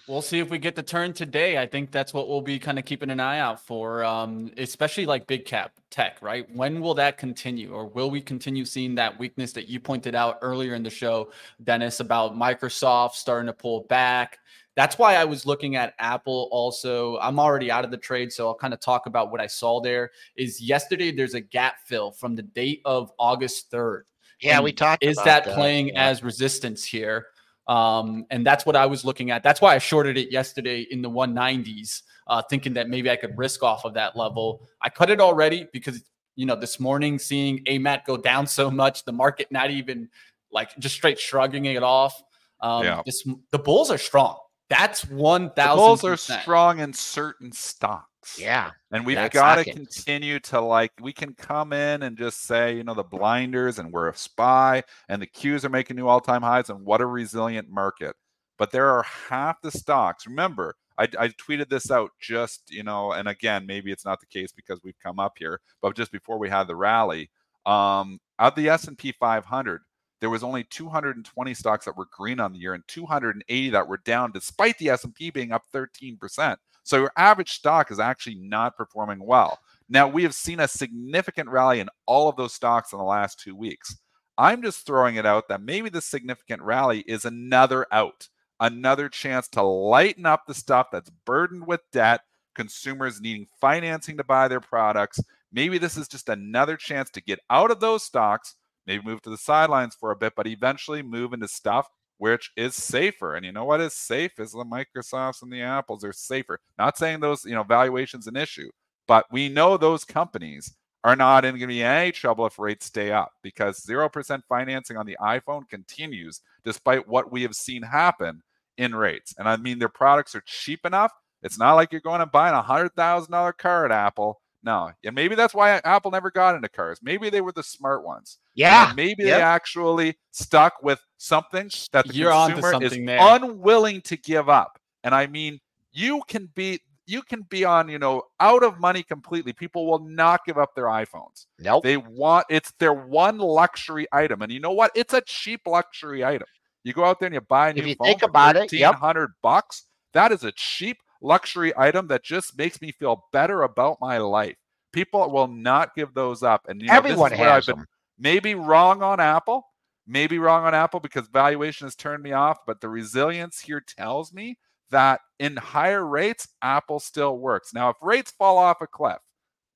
[0.08, 1.58] We'll see if we get the turn today.
[1.58, 5.06] I think that's what we'll be kind of keeping an eye out for, um, especially
[5.06, 6.50] like big cap tech, right?
[6.56, 10.38] When will that continue, or will we continue seeing that weakness that you pointed out
[10.42, 11.32] earlier in the show,
[11.62, 14.40] Dennis, about Microsoft starting to pull back?
[14.78, 17.18] That's why I was looking at Apple also.
[17.18, 19.82] I'm already out of the trade, so I'll kind of talk about what I saw
[19.82, 20.12] there.
[20.38, 24.04] Is yesterday there's a gap fill from the date of August 3rd.
[24.40, 25.04] yeah, And we talked.
[25.04, 26.06] Is about that playing yeah.
[26.06, 27.26] as resistance here?
[27.68, 29.44] Um, and that's what I was looking at.
[29.44, 33.38] That's why I shorted it yesterday in the 190s, uh, thinking that maybe I could
[33.38, 34.68] risk off of that level.
[34.82, 36.04] I cut it already because
[36.36, 40.10] you know this morning seeing AMAT go down so much, the market not even
[40.52, 42.22] like just straight shrugging it off.
[42.62, 43.02] Um, Yeah.
[43.06, 44.38] this, the bulls are strong.
[44.70, 45.54] That's 1,000.
[45.56, 48.08] The bulls are strong in certain stocks.
[48.38, 52.76] Yeah, And we've got to continue to like, we can come in and just say,
[52.76, 56.20] you know, the blinders and we're a spy and the Qs are making new all
[56.20, 58.16] time highs and what a resilient market.
[58.58, 60.26] But there are half the stocks.
[60.26, 64.26] Remember, I, I tweeted this out just, you know, and again, maybe it's not the
[64.26, 67.30] case because we've come up here, but just before we had the rally,
[67.66, 69.82] um, out the S&P 500,
[70.20, 73.98] there was only 220 stocks that were green on the year and 280 that were
[73.98, 76.58] down despite the S&P being up 13%.
[76.88, 79.60] So your average stock is actually not performing well.
[79.90, 83.42] Now, we have seen a significant rally in all of those stocks in the last
[83.42, 83.98] 2 weeks.
[84.38, 88.30] I'm just throwing it out that maybe the significant rally is another out,
[88.62, 92.22] another chance to lighten up the stuff that's burdened with debt,
[92.56, 95.20] consumers needing financing to buy their products.
[95.52, 99.30] Maybe this is just another chance to get out of those stocks, maybe move to
[99.30, 103.36] the sidelines for a bit, but eventually move into stuff which is safer.
[103.36, 106.60] And you know what is safe is the Microsofts and the Apples are safer.
[106.78, 108.70] Not saying those, you know, valuations an issue,
[109.08, 112.88] but we know those companies are not in going to be any trouble if rates
[112.88, 118.42] stay up because 0% financing on the iPhone continues despite what we have seen happen
[118.78, 119.34] in rates.
[119.38, 121.12] And I mean, their products are cheap enough.
[121.44, 124.42] It's not like you're going to buy a $100,000 car at Apple.
[124.64, 124.92] No.
[125.04, 127.00] And maybe that's why Apple never got into cars.
[127.02, 128.40] Maybe they were the smart ones.
[128.56, 128.88] yeah.
[128.88, 129.38] And maybe Yep.
[129.38, 133.18] they actually stuck with something that the You're consumer is there.
[133.22, 134.80] unwilling to give up.
[135.04, 135.60] And I mean,
[135.92, 139.54] you can be you can be on, you know, out of money completely.
[139.54, 141.46] People will not give up their iPhones.
[141.58, 141.82] Nope.
[141.84, 144.42] They want it's their one luxury item.
[144.42, 144.92] And you know what?
[144.94, 146.48] It's a cheap luxury item.
[146.84, 148.74] You go out there and you buy a new If you phone think about it,
[148.74, 148.92] yep.
[149.00, 149.84] 1300 bucks.
[150.14, 154.56] That is a cheap luxury item that just makes me feel better about my life.
[154.92, 156.66] People will not give those up.
[156.68, 157.86] And you know, this is Everyone has them.
[158.18, 159.68] maybe wrong on Apple,
[160.08, 164.34] maybe wrong on Apple because valuation has turned me off, but the resilience here tells
[164.34, 164.58] me
[164.90, 167.74] that in higher rates, Apple still works.
[167.74, 169.18] Now, if rates fall off a cliff,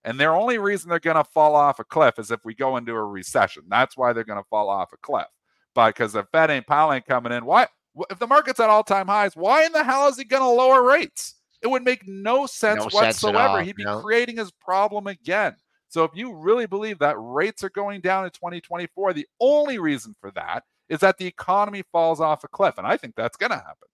[0.04, 2.78] and their only reason they're going to fall off a cliff is if we go
[2.78, 3.64] into a recession.
[3.68, 5.28] That's why they're going to fall off a cliff.
[5.76, 7.68] But because the Fed ain't ain't coming in, why?
[8.10, 10.48] If the market's at all time highs, why in the hell is he going to
[10.48, 11.36] lower rates?
[11.62, 13.38] It would make no sense No whatsoever.
[13.40, 14.02] all, He'd be no.
[14.02, 15.56] creating his problem again.
[15.90, 20.16] So if you really believe that rates are going down in 2024, the only reason
[20.22, 22.78] for that is that the economy falls off a cliff.
[22.78, 23.88] And I think that's going to happen.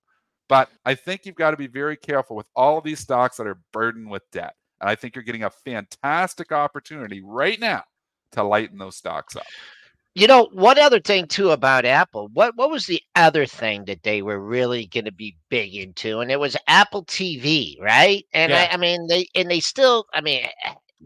[0.47, 3.47] But I think you've got to be very careful with all of these stocks that
[3.47, 4.53] are burdened with debt.
[4.79, 7.83] And I think you're getting a fantastic opportunity right now
[8.33, 9.45] to lighten those stocks up.
[10.17, 12.29] You know, one other thing too about Apple.
[12.33, 16.21] What what was the other thing that they were really going to be big into?
[16.21, 18.25] And it was Apple TV, right?
[18.33, 18.67] And yeah.
[18.71, 20.47] I, I, mean, they and they still, I mean,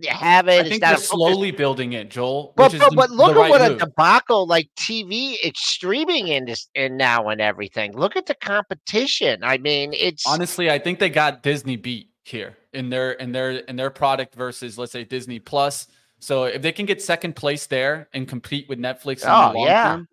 [0.07, 0.65] have it.
[0.65, 2.53] I think they're slowly building it, Joel.
[2.55, 3.81] But, but, the, but look at right what move.
[3.81, 7.91] a debacle like TV, it's streaming in this and now and everything.
[7.91, 9.43] Look at the competition.
[9.43, 13.51] I mean, it's honestly, I think they got Disney beat here in their in their
[13.51, 15.87] in their product versus let's say Disney Plus.
[16.21, 20.07] So if they can get second place there and compete with Netflix, oh yeah, term,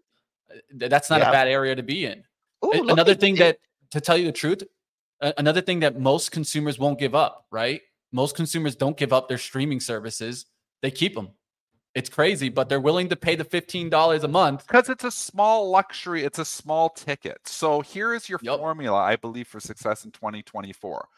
[0.75, 1.29] that's not yeah.
[1.29, 2.25] a bad area to be in.
[2.65, 3.59] Ooh, another thing that,
[3.91, 4.63] to tell you the truth,
[5.21, 7.83] another thing that most consumers won't give up, right?
[8.11, 10.47] Most consumers don't give up their streaming services;
[10.83, 11.29] they keep them.
[11.95, 14.67] It's crazy, but they're willing to pay the $15 a month.
[14.67, 17.39] Because it's a small luxury, it's a small ticket.
[17.45, 18.59] So here is your yep.
[18.59, 21.09] formula, I believe, for success in 2024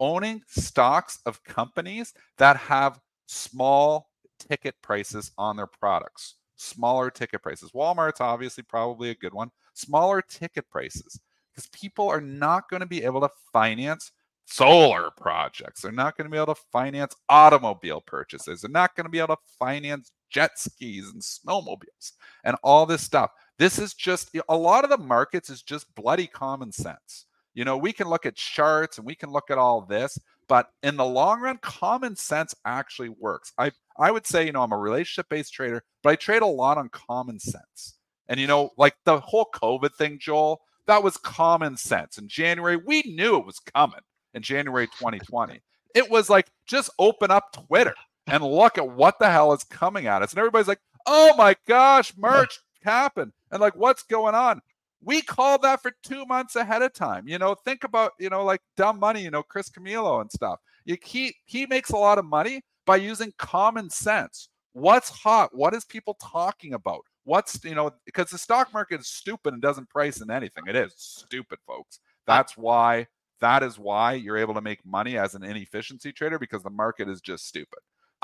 [0.00, 4.09] owning stocks of companies that have small
[4.40, 6.34] ticket prices on their products.
[6.56, 7.70] Smaller ticket prices.
[7.70, 9.50] Walmart's obviously probably a good one.
[9.74, 11.20] Smaller ticket prices
[11.50, 14.12] because people are not going to be able to finance
[14.46, 15.82] solar projects.
[15.82, 18.60] They're not going to be able to finance automobile purchases.
[18.60, 22.12] They're not going to be able to finance jet skis and snowmobiles
[22.44, 23.30] and all this stuff.
[23.58, 27.26] This is just a lot of the markets is just bloody common sense.
[27.54, 30.18] You know, we can look at charts and we can look at all this,
[30.48, 33.52] but in the long run, common sense actually works.
[33.58, 36.46] I I would say, you know, I'm a relationship based trader, but I trade a
[36.46, 37.98] lot on common sense.
[38.28, 42.18] And you know, like the whole COVID thing, Joel, that was common sense.
[42.18, 44.00] In January, we knew it was coming
[44.34, 45.60] in January 2020.
[45.94, 47.94] It was like just open up Twitter
[48.26, 50.32] and look at what the hell is coming at us.
[50.32, 53.32] And everybody's like, oh my gosh, merch happened.
[53.50, 54.60] And like, what's going on?
[55.02, 57.26] we called that for two months ahead of time.
[57.26, 60.60] You know, think about, you know, like dumb money, you know, Chris Camillo and stuff.
[60.84, 64.48] You, he, he makes a lot of money by using common sense.
[64.72, 65.54] What's hot?
[65.54, 67.02] What is people talking about?
[67.22, 70.64] What's, you know, because the stock market is stupid and doesn't price in anything.
[70.66, 72.00] It is stupid, folks.
[72.26, 73.06] That's why,
[73.40, 77.08] that is why you're able to make money as an inefficiency trader because the market
[77.08, 77.78] is just stupid.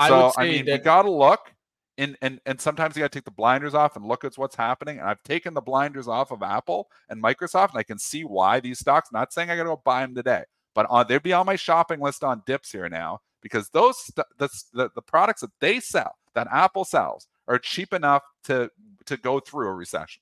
[0.05, 1.53] So, I, I mean, that- you got to look
[1.97, 4.55] and and and sometimes you got to take the blinders off and look at what's
[4.57, 4.99] happening.
[4.99, 8.59] And I've taken the blinders off of Apple and Microsoft, and I can see why
[8.59, 9.13] these stocks.
[9.13, 10.43] Not saying I got to go buy them today,
[10.75, 14.25] but on, they'd be on my shopping list on dips here now because those the,
[14.73, 18.69] the the products that they sell, that Apple sells, are cheap enough to
[19.05, 20.21] to go through a recession.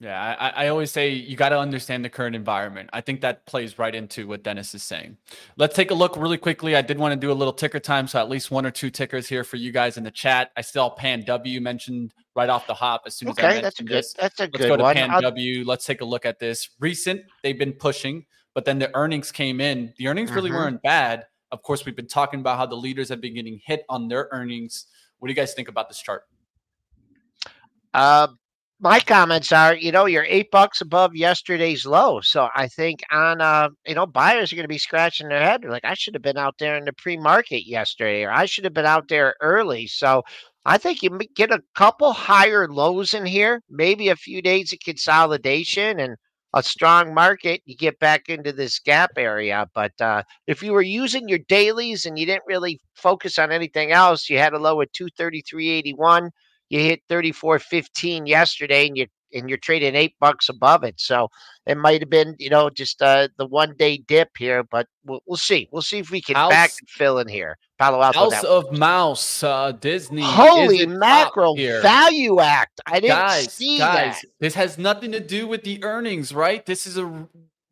[0.00, 2.88] Yeah, I, I always say you got to understand the current environment.
[2.92, 5.16] I think that plays right into what Dennis is saying.
[5.56, 6.76] Let's take a look really quickly.
[6.76, 8.90] I did want to do a little ticker time, so at least one or two
[8.90, 10.52] tickers here for you guys in the chat.
[10.56, 13.82] I still PANW mentioned right off the hop as soon as okay, I that's a
[13.82, 13.96] good.
[13.96, 14.12] This.
[14.12, 14.94] That's a Let's good go to one.
[14.94, 15.20] Pan I'll...
[15.20, 15.64] W.
[15.64, 16.70] Let's take a look at this.
[16.78, 19.92] Recent, they've been pushing, but then the earnings came in.
[19.98, 20.58] The earnings really mm-hmm.
[20.58, 21.26] weren't bad.
[21.50, 24.28] Of course, we've been talking about how the leaders have been getting hit on their
[24.32, 24.86] earnings.
[25.18, 26.24] What do you guys think about this chart?
[27.94, 28.28] Uh,
[28.80, 32.20] my comments are, you know, you're eight bucks above yesterday's low.
[32.20, 35.62] So I think on, uh, you know, buyers are going to be scratching their head.
[35.62, 38.44] They're like, I should have been out there in the pre market yesterday, or I
[38.46, 39.88] should have been out there early.
[39.88, 40.22] So
[40.64, 44.78] I think you get a couple higher lows in here, maybe a few days of
[44.80, 46.16] consolidation and
[46.54, 47.62] a strong market.
[47.66, 49.68] You get back into this gap area.
[49.74, 53.92] But uh, if you were using your dailies and you didn't really focus on anything
[53.92, 56.30] else, you had a low at 233.81
[56.70, 60.94] you hit 34.15 yesterday and you and you're trading eight bucks above it.
[60.98, 61.28] So
[61.66, 65.20] it might have been, you know, just uh, the one day dip here, but we'll,
[65.26, 65.68] we'll see.
[65.72, 67.56] We'll see if we can House, back fill in here.
[67.78, 68.30] Palo Alto.
[68.30, 70.22] House of Mouse, uh, Disney.
[70.22, 71.56] Holy mackerel!
[71.56, 72.80] Value Act.
[72.86, 74.30] I didn't guys, see guys, that.
[74.40, 76.64] This has nothing to do with the earnings, right?
[76.64, 77.28] This is a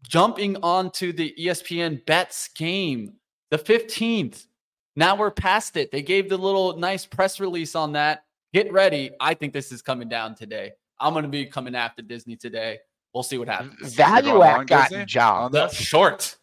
[0.07, 3.15] jumping onto the ESPN bets game,
[3.51, 4.47] the 15th.
[4.95, 5.91] Now we're past it.
[5.91, 8.23] They gave the little nice press release on that
[8.57, 9.11] get ready.
[9.21, 10.73] I think this is coming down today.
[11.01, 12.79] I'm going to be coming after Disney today.
[13.13, 13.95] We'll see what happens.
[13.97, 15.53] ValueAct got job.
[15.53, 16.37] The short.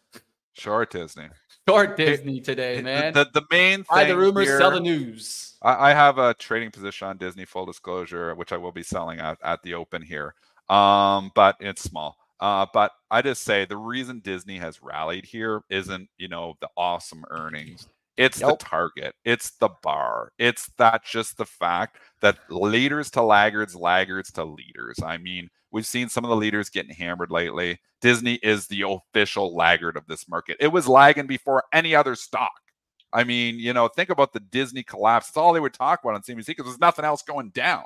[0.54, 1.30] Short Disney.
[1.68, 3.14] Short Disney today, man.
[3.14, 3.86] The, the, the main thing.
[3.89, 5.56] Buy the rumors, here, sell the news.
[5.62, 9.20] I, I, have a trading position on Disney, full disclosure, which I will be selling
[9.20, 10.36] at, at the open here.
[10.70, 12.18] Um, but it's small.
[12.39, 16.70] Uh, but I just say the reason Disney has rallied here isn't, you know, the
[16.76, 17.88] awesome earnings.
[18.18, 19.16] It's the target.
[19.26, 20.32] It's the bar.
[20.38, 24.99] It's that just the fact that leaders to laggards, laggards to leaders.
[25.03, 27.80] I mean, we've seen some of the leaders getting hammered lately.
[28.01, 30.57] Disney is the official laggard of this market.
[30.59, 32.51] It was lagging before any other stock.
[33.11, 35.30] I mean, you know, think about the Disney collapse.
[35.30, 37.86] It's all they would talk about on CNBC because there's nothing else going down.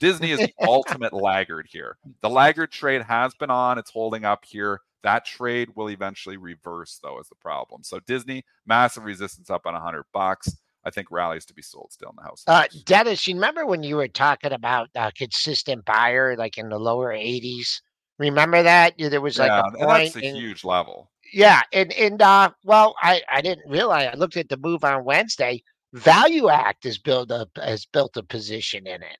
[0.00, 1.96] Disney is the ultimate laggard here.
[2.20, 4.80] The laggard trade has been on, it's holding up here.
[5.02, 7.82] That trade will eventually reverse, though, is the problem.
[7.84, 10.48] So Disney, massive resistance up on 100 bucks.
[10.84, 12.44] I think rallies to be sold still in the house.
[12.46, 16.78] Uh, Dennis, you remember when you were talking about a consistent buyer, like in the
[16.78, 17.80] lower 80s?
[18.18, 20.14] Remember that there was like yeah, a point.
[20.14, 21.10] that's a in- huge level.
[21.32, 24.08] yeah, and and uh, well, I I didn't realize.
[24.12, 25.62] I looked at the move on Wednesday.
[25.94, 29.18] ValueAct has built a has built a position in it,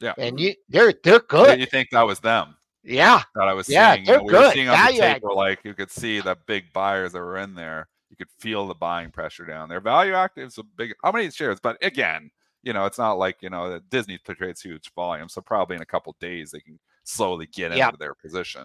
[0.00, 0.14] Yeah.
[0.18, 1.58] and you they're they're good.
[1.58, 2.56] you think that was them?
[2.86, 4.04] Yeah, That I was Yeah, seeing.
[4.06, 4.54] they're you know, we were good.
[4.54, 7.54] seeing on the tape where like you could see the big buyers that were in
[7.54, 7.88] there.
[8.10, 9.80] You could feel the buying pressure down there.
[9.80, 11.58] Value active is a big how many shares?
[11.60, 12.30] But again,
[12.62, 15.28] you know, it's not like you know that Disney trades huge volume.
[15.28, 17.88] So probably in a couple days they can slowly get Yep.
[17.88, 18.64] into their position.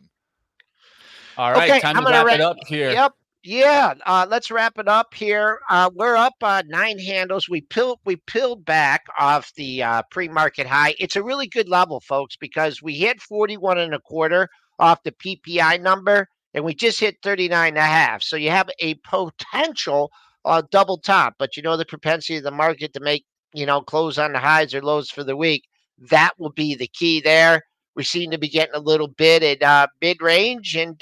[1.37, 2.91] All right, Okay, time I'm to gonna wrap it up here.
[2.91, 3.13] Yep.
[3.43, 3.95] Yeah.
[4.05, 5.59] Uh, let's wrap it up here.
[5.69, 7.49] Uh, we're up uh, nine handles.
[7.49, 10.93] We peeled we peeled back off the uh, pre-market high.
[10.99, 15.11] It's a really good level, folks, because we hit 41 and a quarter off the
[15.11, 18.21] PPI number, and we just hit 39 and a half.
[18.21, 20.11] So you have a potential
[20.45, 23.25] uh, double top, but you know the propensity of the market to make
[23.55, 25.63] you know close on the highs or lows for the week.
[26.11, 27.63] That will be the key there.
[27.95, 31.01] We seem to be getting a little bit at uh, mid range, and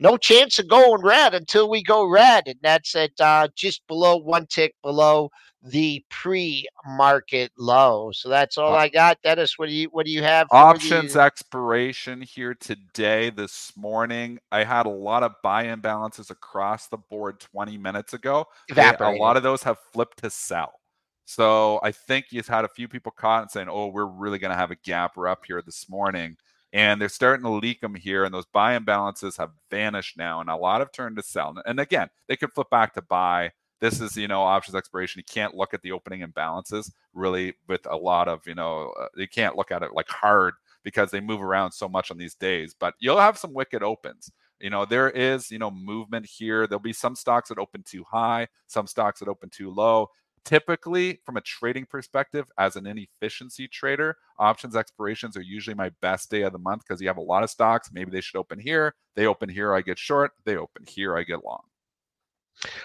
[0.00, 4.16] no chance of going red until we go red, and that's at uh, just below
[4.16, 5.30] one tick below
[5.62, 8.10] the pre-market low.
[8.12, 9.18] So that's all I got.
[9.22, 10.48] Dennis, what do you what do you have?
[10.50, 14.38] Options the- expiration here today, this morning.
[14.50, 18.46] I had a lot of buy imbalances across the board 20 minutes ago.
[18.74, 20.80] They- a lot of those have flipped to sell.
[21.26, 24.50] So I think you've had a few people caught and saying, "Oh, we're really going
[24.50, 25.16] to have a gap.
[25.16, 26.36] We're up here this morning,"
[26.72, 28.24] and they're starting to leak them here.
[28.24, 31.54] And those buy imbalances have vanished now, and a lot have turned to sell.
[31.66, 33.52] And again, they could flip back to buy.
[33.80, 35.20] This is, you know, options expiration.
[35.20, 39.08] You can't look at the opening imbalances really with a lot of, you know, uh,
[39.16, 42.34] you can't look at it like hard because they move around so much on these
[42.34, 42.74] days.
[42.78, 44.30] But you'll have some wicked opens.
[44.60, 46.66] You know, there is, you know, movement here.
[46.66, 50.10] There'll be some stocks that open too high, some stocks that open too low.
[50.44, 56.30] Typically, from a trading perspective, as an inefficiency trader, options expirations are usually my best
[56.30, 57.90] day of the month because you have a lot of stocks.
[57.92, 58.94] Maybe they should open here.
[59.16, 60.32] They open here, I get short.
[60.44, 61.60] They open here, I get long.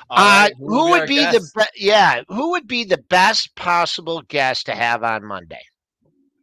[0.10, 1.56] All Uh, right, who our would be the guest?
[1.56, 2.22] be- yeah?
[2.28, 5.62] Who would be the best possible guest to have on Monday?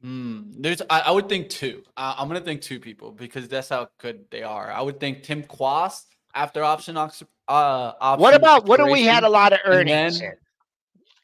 [0.00, 1.82] Hmm, there's, I, I would think two.
[1.96, 4.70] Uh, I'm gonna think two people because that's how good they are.
[4.72, 9.02] I would think Tim Quast after option ox- uh option What about what do we
[9.04, 10.32] had a lot of and earnings then-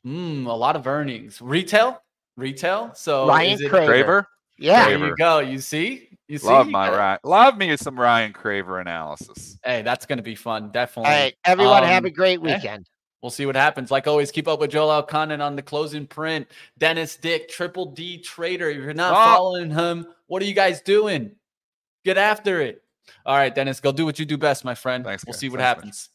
[0.05, 0.43] in?
[0.43, 1.41] Hmm, a lot of earnings.
[1.41, 2.03] Retail,
[2.37, 2.93] retail.
[2.95, 3.87] So Ryan is it- Craver.
[4.05, 4.27] Craver,
[4.59, 5.07] Yeah, There Craver.
[5.09, 5.39] you go.
[5.41, 6.47] You see, you see.
[6.47, 9.59] love You my gotta- Ryan, love me some Ryan Craver analysis.
[9.65, 10.71] Hey, that's gonna be fun.
[10.73, 11.11] Definitely.
[11.13, 12.55] right, everyone, have Um, a great eh.
[12.57, 12.87] weekend.
[13.23, 13.91] We'll see what happens.
[13.91, 16.47] Like always, keep up with Joel Elconin on the closing print.
[16.79, 18.69] Dennis Dick, Triple D Trader.
[18.71, 19.37] If you're not Stop.
[19.37, 21.33] following him, what are you guys doing?
[22.05, 22.83] Get after it.
[23.27, 25.05] All right, Dennis, go do what you do best, my friend.
[25.05, 25.41] Thanks, we'll guys.
[25.41, 25.85] see what Thanks, Mitch.
[25.85, 26.09] happens.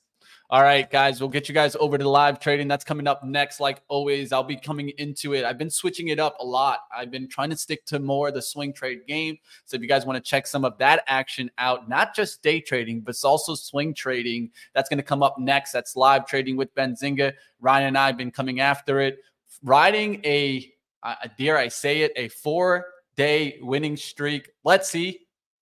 [0.54, 2.68] All right, guys, we'll get you guys over to live trading.
[2.68, 3.60] That's coming up next.
[3.60, 5.45] Like always, I'll be coming into it.
[5.45, 6.82] I've been switching it up a lot.
[6.95, 9.39] I've been trying to stick to more the swing trade game.
[9.66, 12.62] So if you guys want to check some of that action out, not just day
[12.62, 15.72] trading, but it's also swing trading, that's going to come up next.
[15.72, 17.34] That's live trading with Benzinga.
[17.60, 19.18] Ryan and I have been coming after it,
[19.64, 22.86] riding a, uh, dare I say it, a four
[23.18, 24.51] day winning streak.
[24.64, 25.22] Let's see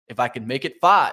[0.06, 1.12] if I can make it five.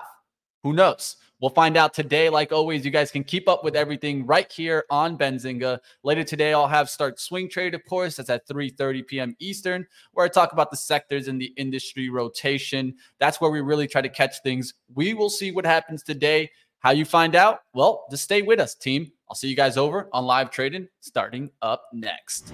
[0.64, 1.18] Who knows?
[1.42, 2.30] We'll find out today.
[2.30, 5.80] Like always, you guys can keep up with everything right here on Benzinga.
[6.04, 8.16] Later today, I'll have start swing trade, of course.
[8.16, 9.36] That's at 3:30 p.m.
[9.40, 12.96] Eastern, where I talk about the sectors in the industry rotation.
[13.20, 14.74] That's where we really try to catch things.
[14.94, 16.52] We will see what happens today.
[16.80, 17.62] How you find out?
[17.74, 19.12] Well, just stay with us, team.
[19.28, 22.54] I'll see you guys over on live trading starting up next.